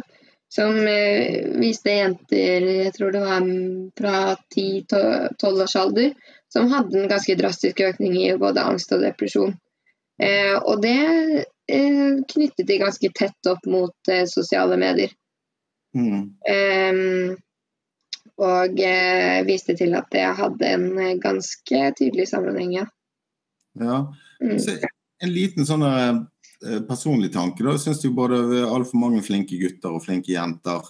som 0.52 0.88
eh, 0.88 1.48
viste 1.60 1.94
jenter 1.96 2.66
jeg 2.68 2.94
tror 2.98 3.14
det 3.16 3.24
var 3.24 3.46
fra 3.98 4.16
10-12 4.56 5.62
års 5.64 5.76
alder, 5.80 6.14
som 6.52 6.72
hadde 6.72 7.00
en 7.00 7.12
ganske 7.12 7.36
drastisk 7.40 7.80
økning 7.80 8.18
i 8.20 8.32
både 8.38 8.64
angst 8.64 8.92
og 8.92 9.04
depresjon. 9.06 9.56
Eh, 10.22 10.58
og 10.60 10.84
det 10.84 10.98
eh, 11.72 12.20
knyttet 12.34 12.68
de 12.68 12.82
ganske 12.84 13.12
tett 13.16 13.52
opp 13.52 13.64
mot 13.66 14.12
eh, 14.12 14.26
sosiale 14.28 14.76
medier. 14.82 15.14
Mm. 15.96 16.36
Eh, 16.44 17.36
og 18.42 18.82
eh, 18.84 19.40
viste 19.48 19.78
til 19.80 19.96
at 19.96 20.12
det 20.12 20.28
hadde 20.36 20.74
en 20.76 21.20
ganske 21.22 21.84
tydelig 21.96 22.28
sammenheng, 22.34 22.76
ja. 22.82 22.90
ja. 23.80 24.04
Mm 24.44 24.60
en 25.22 25.30
liten 25.30 25.68
sånn 25.70 25.84
eh, 26.68 26.82
personlig 26.88 27.34
tanke. 27.34 27.64
da, 27.64 27.78
syns 27.78 28.04
både 28.06 28.66
altfor 28.68 29.00
mange 29.00 29.22
flinke 29.26 29.58
gutter 29.62 29.96
og 29.96 30.04
flinke 30.06 30.34
jenter 30.34 30.82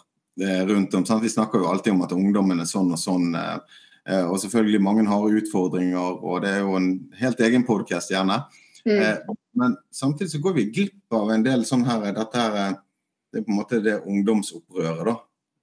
eh, 0.41 0.65
rundt 0.67 0.93
om. 0.93 1.05
Sant? 1.05 1.23
Vi 1.23 1.29
snakker 1.29 1.59
jo 1.59 1.69
alltid 1.71 1.93
om 1.93 2.03
at 2.07 2.15
ungdommen 2.15 2.59
er 2.59 2.69
sånn 2.69 2.91
og 2.91 2.99
sånn. 2.99 3.35
Eh, 3.35 4.25
og 4.25 4.39
selvfølgelig 4.41 4.81
mange 4.81 5.05
har 5.05 5.39
utfordringer, 5.41 6.21
og 6.25 6.41
det 6.43 6.55
er 6.55 6.63
jo 6.63 6.77
en 6.79 6.91
helt 7.19 7.41
egen 7.45 7.65
podkast 7.67 8.11
gjerne. 8.11 8.43
Mm. 8.81 9.35
Men 9.53 9.75
samtidig 9.93 10.31
så 10.31 10.39
går 10.41 10.55
vi 10.55 10.71
glipp 10.73 11.13
av 11.13 11.29
en 11.29 11.43
del 11.45 11.67
sånn 11.69 11.83
her 11.85 12.07
Dette 12.15 12.39
her 12.41 12.79
det 13.31 13.39
er 13.39 13.43
på 13.45 13.53
en 13.53 13.59
måte 13.59 13.77
det 13.83 13.99
ungdomsopprøret, 14.09 15.05
da. 15.05 15.13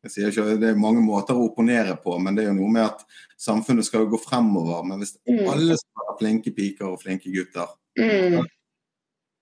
Jeg 0.06 0.12
sier 0.14 0.30
ikke, 0.30 0.54
Det 0.62 0.68
er 0.70 0.78
mange 0.78 1.02
måter 1.02 1.34
å 1.34 1.48
opponere 1.48 1.96
på, 1.98 2.14
men 2.22 2.36
det 2.36 2.44
er 2.44 2.52
jo 2.52 2.60
noe 2.60 2.70
med 2.76 2.84
at 2.86 3.02
samfunnet 3.36 3.84
skal 3.84 4.06
gå 4.08 4.20
fremover. 4.22 4.86
Men 4.86 5.02
hvis 5.02 5.16
mm. 5.26 5.42
alle 5.50 5.76
skal 5.80 6.04
være 6.04 6.16
flinke 6.20 6.52
piker 6.54 6.92
og 6.92 7.02
flinke 7.02 7.34
gutter, 7.34 7.74
mm 7.98 8.46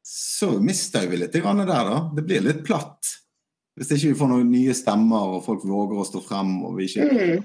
så 0.08 0.60
mister 0.60 1.06
vi 1.10 1.16
litt 1.16 1.32
der, 1.32 1.64
da. 1.66 2.10
Det 2.14 2.22
blir 2.22 2.44
litt 2.44 2.60
platt. 2.64 3.08
Hvis 3.74 3.90
ikke 3.90 4.12
vi 4.12 4.18
får 4.20 4.28
noen 4.30 4.52
nye 4.52 4.74
stemmer 4.76 5.32
og 5.34 5.42
folk 5.42 5.64
våger 5.66 5.98
å 5.98 6.06
stå 6.06 6.20
frem 6.22 6.52
og 6.62 6.76
vi 6.78 6.86
ikke, 6.86 7.06
mm. 7.10 7.40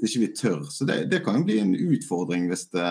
hvis 0.00 0.14
ikke 0.14 0.22
vi 0.22 0.28
tør. 0.38 0.62
Så 0.72 0.86
det, 0.88 1.02
det 1.12 1.20
kan 1.26 1.36
jo 1.36 1.44
bli 1.44 1.58
en 1.60 1.74
utfordring 1.76 2.46
hvis 2.48 2.64
det, 2.72 2.88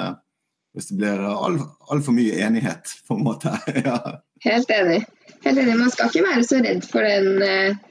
hvis 0.77 0.91
det 0.91 0.99
blir 0.99 1.23
altfor 1.25 1.89
all 1.89 2.05
mye 2.19 2.37
enighet, 2.45 2.93
på 3.07 3.17
en 3.17 3.25
måte. 3.25 3.55
ja. 3.87 3.97
Helt 4.45 4.75
enig. 4.77 5.01
Helt 5.47 5.63
enig. 5.63 5.79
Man 5.81 5.89
skal 5.95 6.13
ikke 6.13 6.27
være 6.27 6.45
så 6.45 6.61
redd 6.67 6.85
for 6.85 7.09
den 7.09 7.41
eh... 7.47 7.83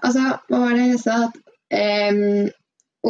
Altså, 0.00 0.24
hva 0.48 0.62
var 0.64 0.72
det 0.74 0.86
jeg 0.88 1.02
sa? 1.04 1.18
At 1.28 1.36
eh, 1.76 2.48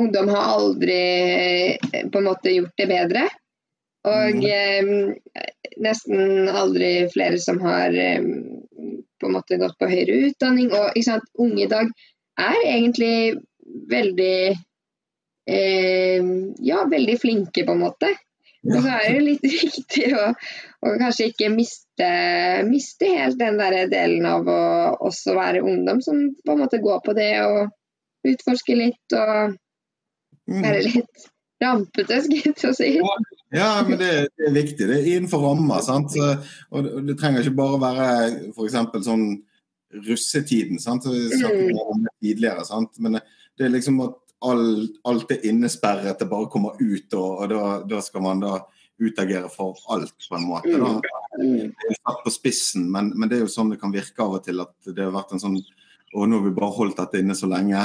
ungdom 0.03 0.35
har 0.35 0.51
aldri 0.59 0.99
eh, 1.31 2.03
på 2.11 2.18
en 2.18 2.27
måte 2.27 2.59
gjort 2.59 2.75
det 2.83 2.90
bedre. 2.90 3.29
Og 4.09 4.38
mm. 4.38 4.47
eh, 4.51 5.53
nesten 5.83 6.49
aldri 6.51 6.93
flere 7.12 7.38
som 7.38 7.61
har 7.62 7.95
eh, 7.95 8.25
på 9.21 9.29
en 9.29 9.37
måte 9.37 9.61
gått 9.61 9.79
på 9.79 9.91
høyere 9.91 10.33
utdanning. 10.33 10.73
Og 10.75 10.99
sant, 11.07 11.29
unge 11.38 11.67
i 11.67 11.71
dag 11.71 11.93
er 12.41 12.59
egentlig 12.65 13.15
veldig 13.93 14.37
eh, 15.47 16.29
ja, 16.67 16.85
veldig 16.91 17.17
flinke, 17.23 17.65
på 17.67 17.77
en 17.77 17.85
måte. 17.85 18.12
Og 18.62 18.79
så 18.79 18.95
er 18.95 19.17
det 19.17 19.23
litt 19.27 19.47
viktig 19.65 20.09
å, 20.19 20.29
å 20.87 20.95
kanskje 21.01 21.31
ikke 21.33 21.51
miste, 21.55 22.11
miste, 22.69 23.11
helt 23.19 23.38
den 23.41 23.59
der 23.59 23.87
delen 23.91 24.27
av 24.29 24.51
å 24.51 24.62
også 25.09 25.37
være 25.38 25.65
ungdom, 25.67 26.03
som 26.05 26.29
på 26.43 26.55
en 26.55 26.62
måte 26.62 26.83
går 26.83 27.03
på 27.07 27.15
det 27.19 27.33
og 27.47 28.31
utforsker 28.33 28.79
litt 28.79 29.17
og 29.19 29.55
mm. 29.55 30.61
være 30.62 30.83
litt 30.87 31.31
rampete, 31.62 32.21
skal 32.27 32.71
jeg 32.71 32.79
si. 32.79 32.93
Ja, 33.53 33.85
men 33.85 33.99
det, 34.01 34.11
det, 34.38 34.49
er 34.49 34.55
viktig. 34.55 34.88
Det 34.88 34.99
er 34.99 35.09
innenfor 35.12 35.45
ramma. 35.45 35.83
sant? 35.85 36.15
Og 36.73 36.91
det, 37.05 37.17
trenger 37.21 37.45
ikke 37.45 37.59
bare 37.59 37.81
være 37.83 38.07
f.eks. 38.53 38.79
sånn 39.05 39.27
russetiden. 40.07 40.81
sant? 40.81 41.07
Vi 41.07 41.27
snakket 41.35 41.73
mm. 41.75 41.81
om 41.85 42.05
det 42.07 42.15
tidligere. 42.25 42.65
sant? 42.65 42.97
Men 43.05 43.21
det 43.21 43.67
er 43.67 43.75
liksom 43.75 44.01
at 44.07 44.17
all, 44.43 44.87
alt 45.09 45.35
er 45.35 45.45
innesperret, 45.47 46.19
det 46.19 46.31
bare 46.31 46.51
kommer 46.51 46.79
ut, 46.81 47.12
og, 47.15 47.29
og 47.45 47.51
da, 47.53 47.65
da, 47.87 48.01
skal 48.03 48.25
man 48.25 48.41
da 48.43 48.57
utagere 49.03 49.51
for 49.53 49.79
alt, 49.95 50.17
på 50.29 50.38
en 50.38 50.49
måte. 50.49 50.73
da. 50.79 50.95
Mm. 51.38 51.69
Det 51.69 51.91
er 51.91 51.99
satt 52.01 52.25
på 52.25 52.33
spissen, 52.33 52.88
men, 52.93 53.12
men, 53.17 53.29
det 53.31 53.38
er 53.38 53.45
jo 53.47 53.53
sånn 53.53 53.73
det 53.75 53.81
kan 53.83 53.95
virke 53.95 54.25
av 54.25 54.38
og 54.38 54.47
til 54.47 54.65
at 54.65 54.75
det 54.88 55.05
har 55.05 55.15
vært 55.15 55.37
en 55.37 55.43
sånn 55.43 55.61
Og 56.12 56.27
nå 56.29 56.38
har 56.38 56.45
vi 56.45 56.51
bare 56.53 56.77
holdt 56.77 56.99
dette 56.99 57.23
inne 57.23 57.33
så 57.33 57.49
lenge 57.49 57.81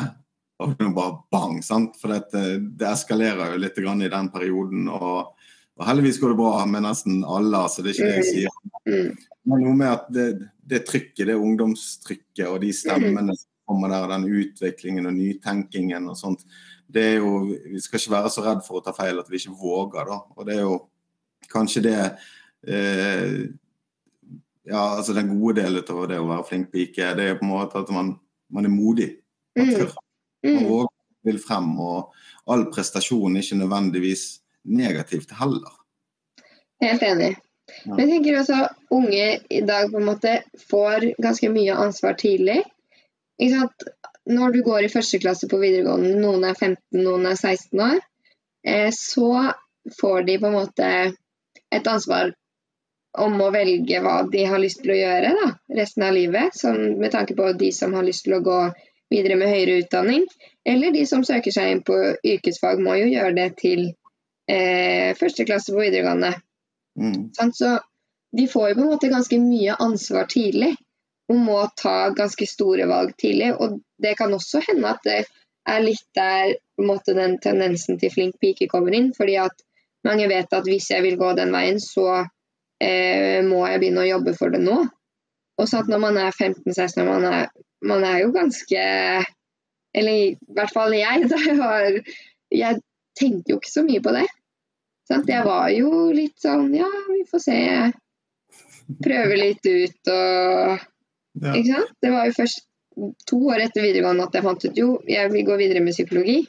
og 0.60 0.74
nå 0.82 0.90
bare 0.92 1.20
bang. 1.32 1.62
sant? 1.64 1.96
For 2.02 2.12
det, 2.12 2.42
det 2.80 2.88
eskalerer 2.90 3.54
jo 3.54 3.62
litt 3.62 3.78
i 3.78 4.10
den 4.10 4.30
perioden. 4.34 4.88
Og, 4.90 5.37
og, 5.78 5.84
heldigvis 5.86 6.20
går 6.22 6.34
det 6.34 6.40
bra 6.40 6.54
med 6.70 6.86
nesten 6.86 7.20
alle, 7.28 7.64
så 7.70 7.84
det 7.84 7.92
er 7.92 7.98
ikke 7.98 8.08
det 8.08 8.22
jeg 8.22 8.30
sier. 8.32 8.56
Mm. 8.88 9.12
Men 9.48 9.62
noe 9.64 9.76
med 9.78 9.92
at 9.92 10.08
det, 10.14 10.26
det 10.68 10.86
trykket, 10.88 11.28
det 11.30 11.38
ungdomstrykket 11.38 12.48
og 12.50 12.60
de 12.64 12.72
stemmene 12.76 13.36
som 13.38 13.48
kommer 13.70 13.94
der, 13.94 14.10
den 14.12 14.26
utviklingen 14.42 15.08
og 15.10 15.16
nytenkingen 15.16 16.10
og 16.12 16.18
sånt, 16.20 16.44
det 16.88 17.04
er 17.04 17.16
jo 17.20 17.32
Vi 17.68 17.82
skal 17.84 18.00
ikke 18.00 18.14
være 18.14 18.30
så 18.32 18.44
redd 18.46 18.62
for 18.64 18.80
å 18.80 18.84
ta 18.84 18.94
feil 18.96 19.18
at 19.20 19.30
vi 19.32 19.42
ikke 19.42 19.56
våger, 19.60 20.08
da. 20.08 20.20
Og 20.36 20.48
det 20.48 20.56
er 20.56 20.62
jo 20.64 20.78
kanskje 21.52 21.84
det 21.84 21.98
eh, 22.02 23.40
Ja, 24.68 24.84
altså 24.98 25.16
den 25.16 25.32
gode 25.36 25.62
delen 25.62 25.84
av 25.84 26.08
det 26.12 26.20
å 26.20 26.28
være 26.28 26.48
flink 26.48 26.72
pike, 26.72 27.14
det 27.16 27.28
er 27.28 27.40
på 27.40 27.46
en 27.48 27.54
måte 27.54 27.84
at 27.84 27.92
man, 27.94 28.16
man 28.52 28.68
er 28.68 28.72
modig. 28.72 29.10
Man 29.56 29.70
mm. 29.70 29.76
tør 29.78 29.94
Man 30.48 30.66
Og 30.72 30.92
vil 31.28 31.40
frem. 31.44 31.70
Og 31.80 32.14
all 32.48 32.68
prestasjon 32.72 33.36
er 33.36 33.44
ikke 33.44 33.60
nødvendigvis 33.62 34.26
negativt 34.68 35.32
heller. 35.40 35.74
Helt 36.84 37.04
enig. 37.04 37.36
Men 37.86 38.00
jeg 38.04 38.10
tenker 38.12 38.40
også 38.40 38.58
unge 38.96 39.28
i 39.52 39.62
dag 39.68 39.92
på 39.92 40.00
en 40.00 40.08
måte 40.08 40.34
får 40.70 41.12
ganske 41.24 41.50
mye 41.52 41.76
ansvar 41.76 42.16
tidlig. 42.20 42.62
Når 44.28 44.56
du 44.56 44.62
går 44.64 44.88
i 44.88 44.92
første 44.92 45.20
klasse 45.24 45.50
på 45.52 45.60
videregående, 45.62 46.16
noen 46.20 46.46
er 46.48 46.56
15, 46.56 46.80
noen 47.00 47.28
er 47.30 47.38
16 47.40 47.84
år, 47.84 48.02
eh, 48.68 48.90
så 48.96 49.54
får 50.00 50.28
de 50.28 50.38
på 50.42 50.50
en 50.50 50.58
måte 50.58 50.90
et 51.72 51.88
ansvar 51.88 52.34
om 53.18 53.40
å 53.42 53.52
velge 53.54 54.02
hva 54.04 54.18
de 54.32 54.44
har 54.46 54.62
lyst 54.62 54.84
til 54.84 54.94
å 54.94 55.00
gjøre 55.00 55.32
da, 55.40 55.48
resten 55.80 56.06
av 56.08 56.16
livet. 56.16 56.56
Som, 56.56 56.78
med 57.02 57.12
tanke 57.16 57.36
på 57.38 57.52
de 57.60 57.72
som 57.76 57.96
har 57.98 58.06
lyst 58.08 58.28
til 58.28 58.38
å 58.38 58.44
gå 58.46 58.60
videre 59.12 59.38
med 59.40 59.52
høyere 59.52 59.80
utdanning. 59.84 60.28
Eller 60.68 60.94
de 60.96 61.06
som 61.10 61.24
søker 61.26 61.54
seg 61.56 61.72
inn 61.72 61.84
på 61.88 61.98
yrkesfag, 62.20 62.82
må 62.84 62.98
jo 63.00 63.08
gjøre 63.10 63.34
det 63.38 63.50
til 63.62 63.88
eh, 64.52 65.14
første 65.20 65.46
klasse 65.48 65.74
på 65.74 65.82
videregående. 65.82 66.34
Mm. 67.00 67.30
Så 67.54 67.78
de 68.38 68.48
får 68.48 68.70
jo 68.70 68.76
på 68.76 68.84
en 68.84 68.92
måte 68.92 69.12
ganske 69.12 69.40
mye 69.42 69.78
ansvar 69.84 70.28
tidlig 70.32 70.74
og 71.28 71.40
må 71.44 71.60
ta 71.80 72.10
ganske 72.16 72.48
store 72.48 72.88
valg 72.90 73.16
tidlig. 73.20 73.52
Og 73.56 73.80
det 74.02 74.16
kan 74.20 74.34
også 74.34 74.62
hende 74.68 74.94
at 74.96 75.04
det 75.08 75.22
er 75.68 75.84
litt 75.84 76.06
der 76.16 76.56
måte, 76.80 77.16
den 77.18 77.38
tendensen 77.44 78.00
til 78.00 78.14
flink 78.14 78.38
pike 78.44 78.70
kommer 78.72 78.96
inn. 78.96 79.14
fordi 79.18 79.36
at 79.44 79.64
mange 80.08 80.28
vet 80.32 80.54
at 80.54 80.68
hvis 80.68 80.92
jeg 80.94 81.04
vil 81.04 81.18
gå 81.20 81.34
den 81.36 81.52
veien, 81.52 81.80
så 81.84 82.24
eh, 82.80 83.44
må 83.44 83.66
jeg 83.68 83.82
begynne 83.82 84.06
å 84.06 84.12
jobbe 84.12 84.36
for 84.38 84.54
det 84.54 84.62
nå. 84.64 84.78
Og 85.58 85.68
så 85.68 85.82
at 85.82 85.90
når 85.92 86.00
man 86.04 86.20
er 86.22 86.32
15-16 86.32 87.04
man, 87.08 87.26
er, 87.26 87.50
man 87.82 88.06
er 88.06 88.22
jo 88.22 88.34
ganske 88.36 88.82
Eller 89.98 90.14
i 90.14 90.36
hvert 90.54 90.70
fall 90.70 90.94
jeg, 90.94 91.26
da 91.32 91.40
jeg 91.42 91.56
har, 91.58 91.98
Jeg 92.54 92.82
tenker 93.18 93.56
jo 93.56 93.58
ikke 93.58 93.74
så 93.74 93.84
mye 93.88 94.04
på 94.06 94.14
det. 94.14 94.28
Sant? 95.08 95.30
Jeg 95.32 95.46
var 95.48 95.70
jo 95.72 96.10
litt 96.16 96.36
sånn 96.44 96.74
Ja, 96.76 96.90
vi 97.08 97.24
får 97.30 97.44
se. 97.44 97.60
Prøve 99.04 99.40
litt 99.40 99.66
ut 99.68 100.14
og 100.14 100.86
Ja. 101.38 101.52
Ikke 101.54 101.70
sant? 101.70 101.92
Det 102.02 102.10
var 102.10 102.26
jo 102.26 102.34
først 102.34 102.64
to 103.30 103.38
år 103.52 103.62
etter 103.62 103.84
videregående 103.86 104.26
at 104.26 104.34
jeg 104.34 104.46
fant 104.46 104.64
ut 104.66 104.80
jo, 104.80 104.88
jeg 105.06 105.30
vil 105.30 105.46
gå 105.46 105.58
videre 105.60 105.84
med 105.86 105.94
psykologi. 105.94 106.40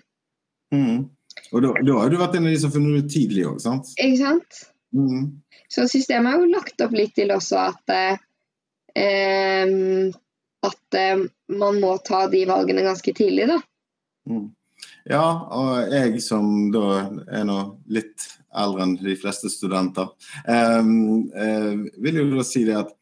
Mm. 0.72 1.02
Og 1.52 1.62
da, 1.64 1.72
da 1.84 1.98
har 2.00 2.08
du 2.08 2.16
vært 2.16 2.38
en 2.38 2.48
av 2.48 2.54
de 2.54 2.60
som 2.62 2.72
funnet 2.72 3.04
ut 3.04 3.12
tidlig 3.12 3.44
òg, 3.50 3.58
sant? 3.60 3.90
Ikke 4.00 4.20
sant? 4.22 4.62
Mm. 4.96 5.26
Så 5.68 5.84
systemet 5.92 6.32
har 6.32 6.40
jo 6.40 6.48
lagt 6.54 6.80
opp 6.80 6.96
litt 6.96 7.12
til 7.18 7.34
også 7.34 7.60
at 7.66 7.92
eh, 7.92 8.16
at 10.68 10.98
eh, 10.98 11.26
man 11.60 11.80
må 11.82 11.92
ta 12.04 12.24
de 12.32 12.44
valgene 12.48 12.86
ganske 12.86 13.14
tidlig, 13.14 13.48
da. 13.52 13.60
Mm. 14.28 14.48
Ja, 15.08 15.24
og 15.56 15.92
jeg 15.92 16.20
som 16.22 16.70
da 16.72 17.08
er 17.32 17.46
nå 17.48 17.58
litt 17.92 18.26
eldre 18.54 18.82
enn 18.82 18.96
de 19.02 19.16
fleste 19.16 19.50
studenter, 19.52 20.08
ehm, 20.48 21.30
eh, 21.34 21.74
vil 21.98 22.22
jo 22.22 22.36
da 22.36 22.44
si 22.46 22.64
det 22.64 22.76
at 22.76 22.94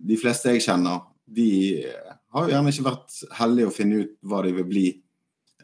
de 0.00 0.16
fleste 0.16 0.54
jeg 0.54 0.64
kjenner, 0.64 1.02
de 1.30 1.84
har 2.32 2.46
jo 2.46 2.54
gjerne 2.54 2.72
ikke 2.72 2.88
vært 2.88 3.20
heldige 3.38 3.68
å 3.68 3.74
finne 3.74 4.00
ut 4.04 4.16
hva 4.24 4.42
de 4.42 4.52
vil 4.56 4.64
bli 4.64 4.88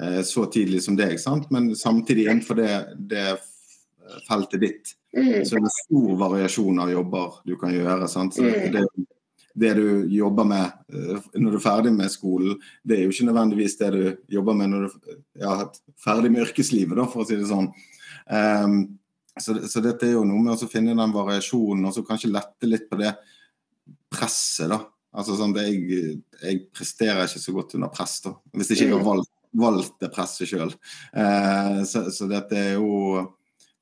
eh, 0.01 0.23
så 0.23 0.47
tidlig 0.53 0.83
som 0.85 0.97
deg, 0.97 1.19
sant? 1.19 1.51
men 1.51 1.75
samtidig 1.75 2.27
innenfor 2.29 2.57
det, 2.61 2.73
det 3.09 3.27
feltet 4.29 4.61
ditt 4.61 4.95
Mm. 5.17 5.45
så 5.49 5.57
er 5.57 5.63
det 5.65 5.73
stor 5.73 6.17
variasjon 6.21 6.79
av 6.83 6.91
jobber 6.93 7.39
du 7.47 7.55
kan 7.57 7.73
gjøre. 7.73 8.09
Sant? 8.09 8.35
Så 8.35 8.43
Mm. 8.45 8.73
det, 8.73 9.07
det 9.55 9.75
du 9.75 10.09
jobber 10.13 10.45
med 10.45 10.73
eh, 10.93 11.21
når 11.35 11.51
du 11.51 11.57
er 11.57 11.65
ferdig 11.65 11.93
med 11.93 12.11
skolen, 12.11 12.59
det 12.85 12.99
er 12.99 13.03
jo 13.05 13.15
ikke 13.15 13.33
nødvendigvis 13.33 13.79
det 13.79 13.91
du 13.93 14.17
jobber 14.37 14.55
med 14.55 14.69
når 14.71 14.83
du 14.91 15.17
ja, 15.41 15.63
er 15.63 15.71
ferdig 15.97 16.31
med 16.31 16.43
yrkeslivet, 16.45 16.97
da, 16.97 17.07
for 17.07 17.25
å 17.25 17.27
si 17.27 17.37
det 17.37 17.49
sånn. 17.49 17.73
Ehm, 18.29 18.99
så, 19.41 19.57
så 19.69 19.83
dette 19.85 20.09
er 20.09 20.17
jo 20.17 20.25
noe 20.27 20.43
med 20.43 20.55
å 20.57 20.69
finne 20.71 20.97
den 20.97 21.15
variasjonen, 21.15 21.87
og 21.89 21.95
så 21.95 22.05
kanskje 22.07 22.33
lette 22.33 22.69
litt 22.69 22.87
på 22.91 22.99
det 23.01 23.15
presset, 24.13 24.71
da. 24.73 24.83
Altså 25.17 25.37
sånn, 25.39 25.55
at 25.57 25.65
jeg, 25.65 26.19
jeg 26.43 26.61
presterer 26.77 27.25
ikke 27.25 27.41
så 27.41 27.57
godt 27.57 27.77
under 27.79 27.93
press, 27.93 28.19
da. 28.25 28.35
Hvis 28.57 28.75
ikke 28.75 28.89
jeg 28.89 28.97
har 28.97 29.07
valgt, 29.07 29.33
valgt 29.57 29.97
det 30.03 30.13
presset 30.13 30.51
sjøl. 30.51 30.75
så, 31.89 32.07
så 32.13 32.29
dette 32.29 32.59
er 32.61 32.75
jo 32.77 33.25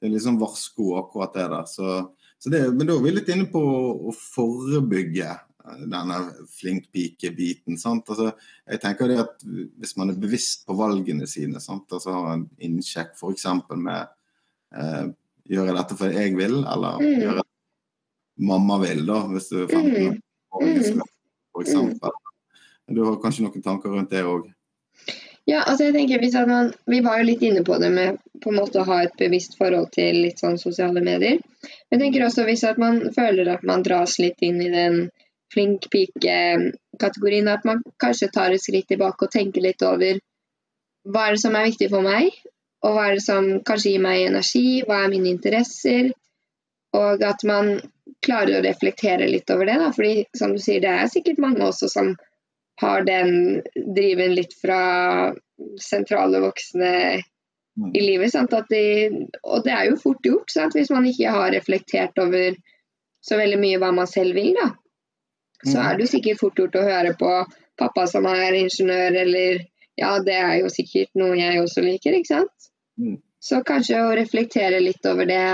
det 0.04 0.10
er 0.10 0.18
liksom 0.18 0.36
varsko 0.36 0.98
akkurat 0.98 1.32
det 1.32 1.44
der. 1.48 1.64
Så, 1.64 1.92
så 2.36 2.50
det, 2.52 2.58
men 2.74 2.84
da 2.84 2.92
er 2.92 3.04
vi 3.06 3.12
litt 3.14 3.30
inne 3.32 3.46
på 3.48 3.60
å 3.64 4.12
forebygge 4.12 5.30
denne 5.88 6.18
flink 6.52 6.90
pike-biten. 6.92 7.78
Altså, 7.80 8.34
jeg 8.68 8.82
tenker 8.82 9.08
det 9.08 9.16
at 9.22 9.46
Hvis 9.48 9.96
man 9.96 10.12
er 10.12 10.20
bevisst 10.20 10.66
på 10.68 10.76
valgene 10.76 11.24
sine, 11.30 11.62
sant? 11.62 11.88
altså 11.88 12.12
har 12.12 12.34
en 12.34 12.44
innsjekk 12.68 13.16
f.eks. 13.16 13.46
med 13.80 14.12
eh, 14.76 15.06
Gjør 15.50 15.66
jeg 15.68 15.76
dette 15.76 15.96
fordi 15.98 16.14
jeg 16.22 16.36
vil, 16.36 16.54
eller 16.64 16.98
Mm. 17.00 17.20
gjør 17.20 17.34
jeg 17.40 17.48
mamma 18.38 18.78
vil, 18.82 19.06
da, 19.06 19.20
hvis 19.30 19.48
du 19.48 19.62
er 19.62 19.66
15 19.66 20.06
år, 20.08 20.62
Mm. 20.62 21.00
for 21.52 21.60
eksempel. 21.62 22.10
Du 22.90 23.04
har 23.04 23.16
kanskje 23.16 23.42
noen 23.44 23.62
tanker 23.62 23.90
rundt 23.90 24.10
det 24.10 24.24
òg? 24.24 24.52
Ja, 25.46 25.62
altså 25.66 25.84
jeg 25.84 25.94
tenker 25.94 26.18
hvis 26.20 26.34
man, 26.46 26.72
Vi 26.86 27.00
var 27.00 27.18
jo 27.18 27.24
litt 27.24 27.42
inne 27.42 27.62
på 27.64 27.78
det 27.78 27.90
med 27.92 28.18
på 28.42 28.48
en 28.50 28.56
måte 28.56 28.80
å 28.80 28.84
ha 28.86 29.02
et 29.02 29.12
bevisst 29.18 29.56
forhold 29.58 29.92
til 29.92 30.14
litt 30.22 30.38
sånn 30.40 30.58
sosiale 30.58 31.02
medier. 31.02 31.38
Men 31.90 32.00
jeg 32.00 32.00
tenker 32.00 32.24
også 32.26 32.44
hvis 32.46 32.64
at 32.64 32.78
man 32.78 33.10
føler 33.12 33.48
at 33.52 33.62
man 33.62 33.82
dras 33.82 34.18
litt 34.18 34.40
inn 34.40 34.60
i 34.62 34.70
den 34.70 35.10
flink 35.52 35.82
pike-kategorien, 35.90 37.48
at 37.48 37.64
man 37.64 37.82
kanskje 38.02 38.30
tar 38.32 38.50
et 38.52 38.60
skritt 38.62 38.88
tilbake 38.88 39.22
og 39.22 39.30
tenker 39.30 39.62
litt 39.62 39.82
over 39.82 40.18
hva 41.06 41.26
er 41.28 41.34
det 41.36 41.40
som 41.40 41.54
er 41.54 41.66
viktig 41.68 41.90
for 41.90 42.00
meg, 42.02 42.30
og 42.84 42.94
hva 42.94 43.08
er 43.08 43.16
det 43.18 43.24
som 43.24 43.46
kanskje 43.64 43.94
gir 43.94 44.04
meg 44.04 44.26
energi, 44.28 44.82
hva 44.84 45.02
er 45.04 45.12
mine 45.12 45.30
interesser, 45.32 46.10
og 46.94 47.22
at 47.26 47.42
man 47.48 47.78
klarer 48.24 48.58
å 48.58 48.64
reflektere 48.64 49.26
litt 49.30 49.50
over 49.50 49.66
det. 49.68 49.78
da, 49.80 49.90
fordi 49.92 50.26
som 50.36 50.52
du 50.54 50.60
sier, 50.62 50.82
det 50.84 50.92
er 50.92 51.10
sikkert 51.12 51.40
mange 51.42 51.64
også 51.64 51.88
som 51.90 52.12
har 52.82 53.04
den 53.06 53.62
driven 53.96 54.34
litt 54.36 54.54
fra 54.60 55.32
sentrale 55.80 56.40
voksne 56.42 56.92
i 57.94 58.00
livet. 58.02 58.32
Sant? 58.32 58.52
At 58.54 58.68
de, 58.70 59.10
og 59.42 59.64
det 59.66 59.74
er 59.74 59.90
jo 59.90 59.98
fort 60.00 60.26
gjort 60.26 60.50
sant? 60.52 60.74
hvis 60.76 60.90
man 60.94 61.06
ikke 61.06 61.30
har 61.34 61.52
reflektert 61.54 62.18
over 62.22 62.56
så 63.24 63.38
veldig 63.40 63.60
mye 63.62 63.78
hva 63.82 63.92
man 63.94 64.10
selv 64.10 64.36
vil. 64.36 64.54
da. 64.60 64.72
Så 65.64 65.78
Mm. 65.78 65.84
er 65.86 65.96
det 65.96 66.04
jo 66.04 66.12
sikkert 66.12 66.40
fort 66.40 66.58
gjort 66.60 66.76
å 66.76 66.84
høre 66.84 67.14
på 67.16 67.30
pappa 67.78 68.06
som 68.06 68.26
er 68.26 68.52
ingeniør, 68.52 69.16
eller 69.22 69.64
ja, 69.96 70.18
det 70.20 70.34
er 70.34 70.58
jo 70.60 70.68
sikkert 70.68 71.08
noe 71.14 71.38
jeg 71.38 71.62
også 71.62 71.80
liker, 71.82 72.12
ikke 72.12 72.34
sant. 72.34 72.70
Mm. 73.00 73.18
Så 73.40 73.60
kanskje 73.66 74.00
å 74.00 74.14
reflektere 74.16 74.80
litt 74.80 75.06
over 75.06 75.28
det 75.28 75.44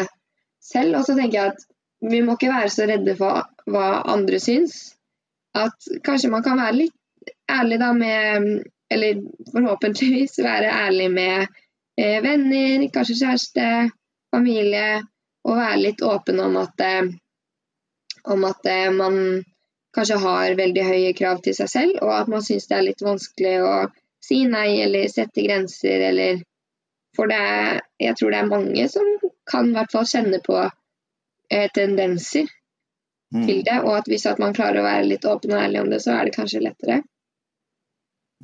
selv. 0.63 1.01
Og 1.01 1.07
så 1.07 1.17
tenker 1.19 1.39
jeg 1.39 1.55
at 1.55 1.65
vi 2.11 2.23
må 2.25 2.37
ikke 2.37 2.53
være 2.53 2.73
så 2.73 2.87
redde 2.89 3.17
for 3.19 3.45
hva 3.71 3.87
andre 4.13 4.41
syns. 4.43 4.77
At 5.57 5.89
kanskje 6.07 6.31
man 6.33 6.45
kan 6.47 6.61
være 6.61 6.79
litt 6.85 7.33
ærlig 7.51 7.81
da 7.83 7.93
med 7.93 8.53
Eller 8.91 9.21
forhåpentligvis 9.53 10.41
være 10.43 10.67
ærlig 10.67 11.05
med 11.15 11.45
eh, 11.95 12.17
venner, 12.25 12.89
kanskje 12.91 13.21
kjæreste, 13.21 13.67
familie. 14.35 15.05
Og 15.47 15.61
være 15.61 15.77
litt 15.85 16.03
åpen 16.03 16.41
om 16.43 16.57
at, 16.59 16.83
eh, 16.83 17.13
om 18.35 18.49
at 18.49 18.67
eh, 18.67 18.89
man 18.91 19.45
kanskje 19.95 20.19
har 20.25 20.57
veldig 20.59 20.85
høye 20.89 21.13
krav 21.21 21.39
til 21.45 21.55
seg 21.55 21.71
selv, 21.71 22.01
og 22.03 22.11
at 22.17 22.33
man 22.35 22.43
syns 22.43 22.67
det 22.67 22.77
er 22.81 22.87
litt 22.89 23.07
vanskelig 23.07 23.55
å 23.63 23.75
si 24.27 24.43
nei 24.51 24.81
eller 24.83 25.07
sette 25.11 25.47
grenser 25.47 26.03
eller 26.11 26.43
For 27.17 27.31
det 27.31 27.43
jeg 28.01 28.17
tror 28.17 28.33
det 28.33 28.39
er 28.41 28.51
mange 28.51 28.87
som 28.93 29.07
kan 29.51 29.71
i 29.71 29.77
hvert 29.77 29.93
fall 29.93 30.09
kjenne 30.09 30.41
på 30.45 30.57
eh, 30.63 31.69
tendenser 31.75 32.49
Mm. 33.31 33.47
til 33.47 33.61
det, 33.63 33.77
og 33.87 33.93
at 33.95 34.09
hvis 34.11 34.27
at 34.27 34.41
man 34.43 34.55
klarer 34.57 34.81
å 34.81 34.83
være 34.83 35.07
litt 35.07 35.23
åpen 35.23 35.53
og 35.55 35.61
ærlig 35.63 35.79
om 35.85 35.91
det, 35.93 36.01
så 36.03 36.17
er 36.17 36.27
det 36.27 36.35
kanskje 36.35 36.65
lettere. 36.65 36.97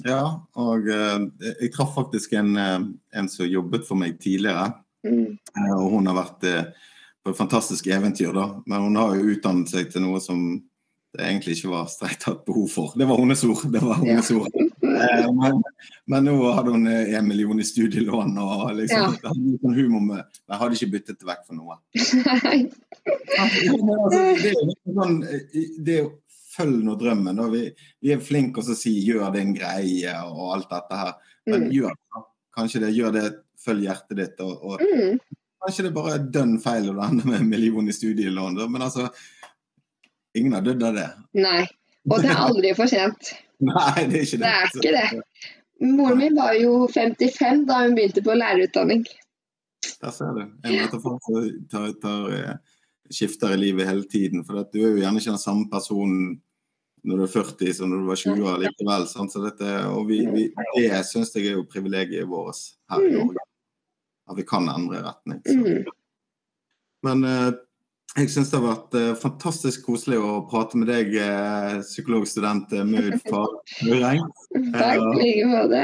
Ja, 0.06 0.20
og 0.54 0.86
eh, 0.92 1.24
jeg 1.62 1.72
traff 1.74 1.94
faktisk 1.96 2.36
en, 2.38 2.52
eh, 2.60 2.84
en 3.18 3.28
som 3.32 3.48
jobbet 3.50 3.86
for 3.88 3.98
meg 3.98 4.20
tidligere. 4.22 4.68
Mm. 5.02 5.38
Eh, 5.42 5.72
og 5.74 5.90
hun 5.96 6.06
har 6.06 6.18
vært 6.20 6.46
eh, 6.46 6.68
på 7.18 7.32
et 7.32 7.40
fantastisk 7.40 7.88
eventyr, 7.90 8.30
da. 8.36 8.46
Men 8.70 8.86
hun 8.86 9.00
har 9.00 9.16
jo 9.16 9.32
utdannet 9.34 9.72
seg 9.72 9.90
til 9.90 10.04
noe 10.06 10.22
som 10.22 10.44
det 11.16 11.24
egentlig 11.24 11.56
ikke 11.56 11.72
var 11.72 11.90
strengt 11.90 12.22
tatt 12.22 12.44
behov 12.46 12.70
for. 12.70 12.94
Det 12.94 13.08
var 13.08 13.18
hennes 13.18 13.42
ord. 13.48 13.66
Det 13.72 13.82
var 13.82 13.98
hennes 14.04 14.30
ord. 14.36 14.52
Eh, 14.96 15.26
men, 15.36 15.58
men 16.10 16.24
nå 16.28 16.34
hadde 16.56 16.72
hun 16.74 16.86
eh, 16.90 17.14
en 17.18 17.26
million 17.28 17.58
i 17.60 17.66
studielån 17.66 18.36
og 18.42 18.62
liksom, 18.78 19.16
det 19.20 19.28
hadde 19.30 19.58
sånn 19.62 19.76
humor 19.76 20.04
med 20.06 20.22
Jeg 20.24 20.60
hadde 20.62 20.78
ikke 20.78 20.92
byttet 20.94 21.18
det 21.20 21.28
vekk 21.28 21.42
for 21.46 21.58
noe. 21.58 21.78
Ja, 23.06 23.44
altså, 23.44 24.20
det 24.42 24.52
er 24.52 24.94
sånn 24.96 25.16
eh, 25.26 25.64
Det 25.86 25.98
følge 26.56 26.82
nå 26.86 26.94
drømmen. 27.00 27.40
Vi, 27.52 27.62
vi 28.00 28.12
er 28.14 28.22
flinke 28.24 28.62
til 28.64 28.72
å 28.72 28.78
si 28.80 28.94
'gjør 29.04 29.32
din 29.34 29.50
greie' 29.58 30.14
og 30.24 30.54
alt 30.56 30.70
dette 30.72 31.00
her. 31.02 31.12
Men 31.46 31.66
Mm. 31.66 31.72
gjør 31.76 31.92
det. 31.96 32.22
Kanskje 32.56 32.80
det. 32.80 32.92
Gjør 32.96 33.12
det. 33.12 33.24
Følg 33.60 33.82
hjertet 33.84 34.16
ditt. 34.16 34.40
Og, 34.40 34.64
og 34.64 34.80
Mm. 34.80 35.18
kanskje 35.60 35.84
det 35.84 35.92
bare 35.94 36.14
er 36.16 36.24
dønn 36.32 36.56
feil 36.62 36.88
å 36.94 36.96
ende 37.04 37.24
med 37.28 37.40
en 37.40 37.48
million 37.50 37.88
i 37.88 37.92
studielån. 37.92 38.56
Men 38.72 38.82
altså 38.88 39.10
Ingen 40.36 40.52
har 40.52 40.60
dødd 40.62 40.82
av 40.84 40.94
det. 40.94 41.06
Nei. 41.34 41.62
Og 42.10 42.20
det 42.20 42.28
er 42.30 42.36
aldri 42.44 42.74
for 42.76 42.86
sent. 42.86 43.30
Nei, 43.70 44.06
det 44.10 44.18
er 44.20 44.24
ikke 44.26 44.40
det. 44.40 44.40
Det 44.40 44.50
er 44.50 44.66
ikke 44.72 45.20
det. 45.20 45.52
Moren 45.96 46.18
min 46.18 46.36
var 46.36 46.56
jo 46.56 46.86
55 46.88 47.66
da 47.68 47.82
hun 47.84 47.94
begynte 47.96 48.22
på 48.24 48.34
lærerutdanning. 48.36 49.04
Der 50.00 50.10
ser 50.12 50.32
du. 50.36 50.42
En 50.64 50.72
metafor 50.76 51.18
som 51.24 51.50
tar, 51.72 51.92
tar, 52.02 52.30
eh, 52.32 52.54
skifter 53.12 53.52
i 53.54 53.60
livet 53.60 53.88
hele 53.88 54.04
tiden. 54.08 54.44
For 54.44 54.64
du 54.72 54.80
er 54.80 54.90
jo 54.90 55.02
gjerne 55.02 55.20
ikke 55.20 55.34
den 55.34 55.42
samme 55.42 55.68
personen 55.72 56.40
når 57.06 57.20
du 57.20 57.24
er 57.26 57.32
40 57.36 57.74
som 57.76 57.90
når 57.92 58.00
du 58.02 58.08
var 58.08 58.22
20 58.22 58.48
år 58.50 58.62
likevel. 58.64 59.04
Sant? 59.08 59.32
Så 59.32 59.42
dette, 59.44 59.68
og 59.92 60.08
vi, 60.08 60.22
vi, 60.32 60.48
det 60.78 61.02
syns 61.06 61.34
jeg 61.36 61.52
er 61.52 61.60
jo 61.60 61.68
privilegiet 61.70 62.26
vårt 62.28 62.58
her 62.90 63.04
i 63.04 63.12
Mm. 63.12 63.20
Norge. 63.20 63.44
At 64.26 64.36
vi 64.40 64.42
kan 64.42 64.66
endre 64.72 65.04
retning. 65.04 65.42
Så. 65.46 65.54
Mm. 65.54 65.84
Men 67.06 67.24
eh, 67.24 67.52
Jeg 68.16 68.30
syns 68.32 68.48
det 68.48 68.56
har 68.56 68.64
vært 68.64 68.94
uh, 68.96 69.10
fantastisk 69.20 69.82
koselig 69.84 70.16
å 70.24 70.38
prate 70.48 70.78
med 70.80 70.88
deg, 70.88 71.10
uh, 71.20 71.82
psykologstudent 71.84 72.72
Maud 72.88 73.18
Fareng. 73.28 74.24
Takk 74.72 75.02
i 75.02 75.18
like 75.20 75.50
måte. 75.50 75.82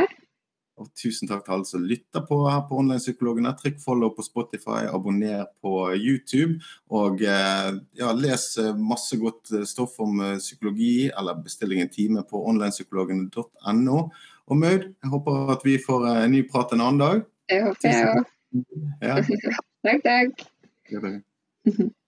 Og 0.81 0.89
tusen 0.97 1.29
takk 1.29 1.45
til 1.45 1.59
alle 1.59 1.69
som 1.69 1.85
lytter 1.85 2.25
på 2.25 2.39
her 2.47 2.65
på 2.71 2.81
Online-psykologene. 2.81 3.53
Trykk 3.61 3.77
follow 3.85 4.15
på 4.17 4.25
Spotify, 4.25 4.87
abonner 4.89 5.45
på 5.61 5.93
YouTube. 5.93 6.57
Og 6.89 7.21
ja, 7.21 8.09
les 8.17 8.49
masse 8.81 9.21
godt 9.21 9.53
stoff 9.69 10.01
om 10.03 10.25
psykologi, 10.41 11.13
eller 11.13 11.39
bestilling 11.45 11.85
en 11.85 11.93
time 11.93 12.25
på 12.27 12.41
onlinepsykologene.no. 12.41 14.03
Og 14.49 14.59
Maud, 14.65 14.89
jeg 14.89 15.15
håper 15.15 15.55
at 15.55 15.69
vi 15.69 15.79
får 15.87 16.09
en 16.17 16.35
ny 16.35 16.47
prat 16.49 16.73
en 16.73 16.89
annen 16.89 17.05
dag. 17.05 17.25
Det 17.53 17.65
håper 17.69 17.93
jeg 17.93 18.13
òg. 18.17 18.37
Ja. 19.05 19.21
takk, 19.85 20.07
takk. 20.09 20.47
Ja, 20.91 21.05
takk. 21.05 21.91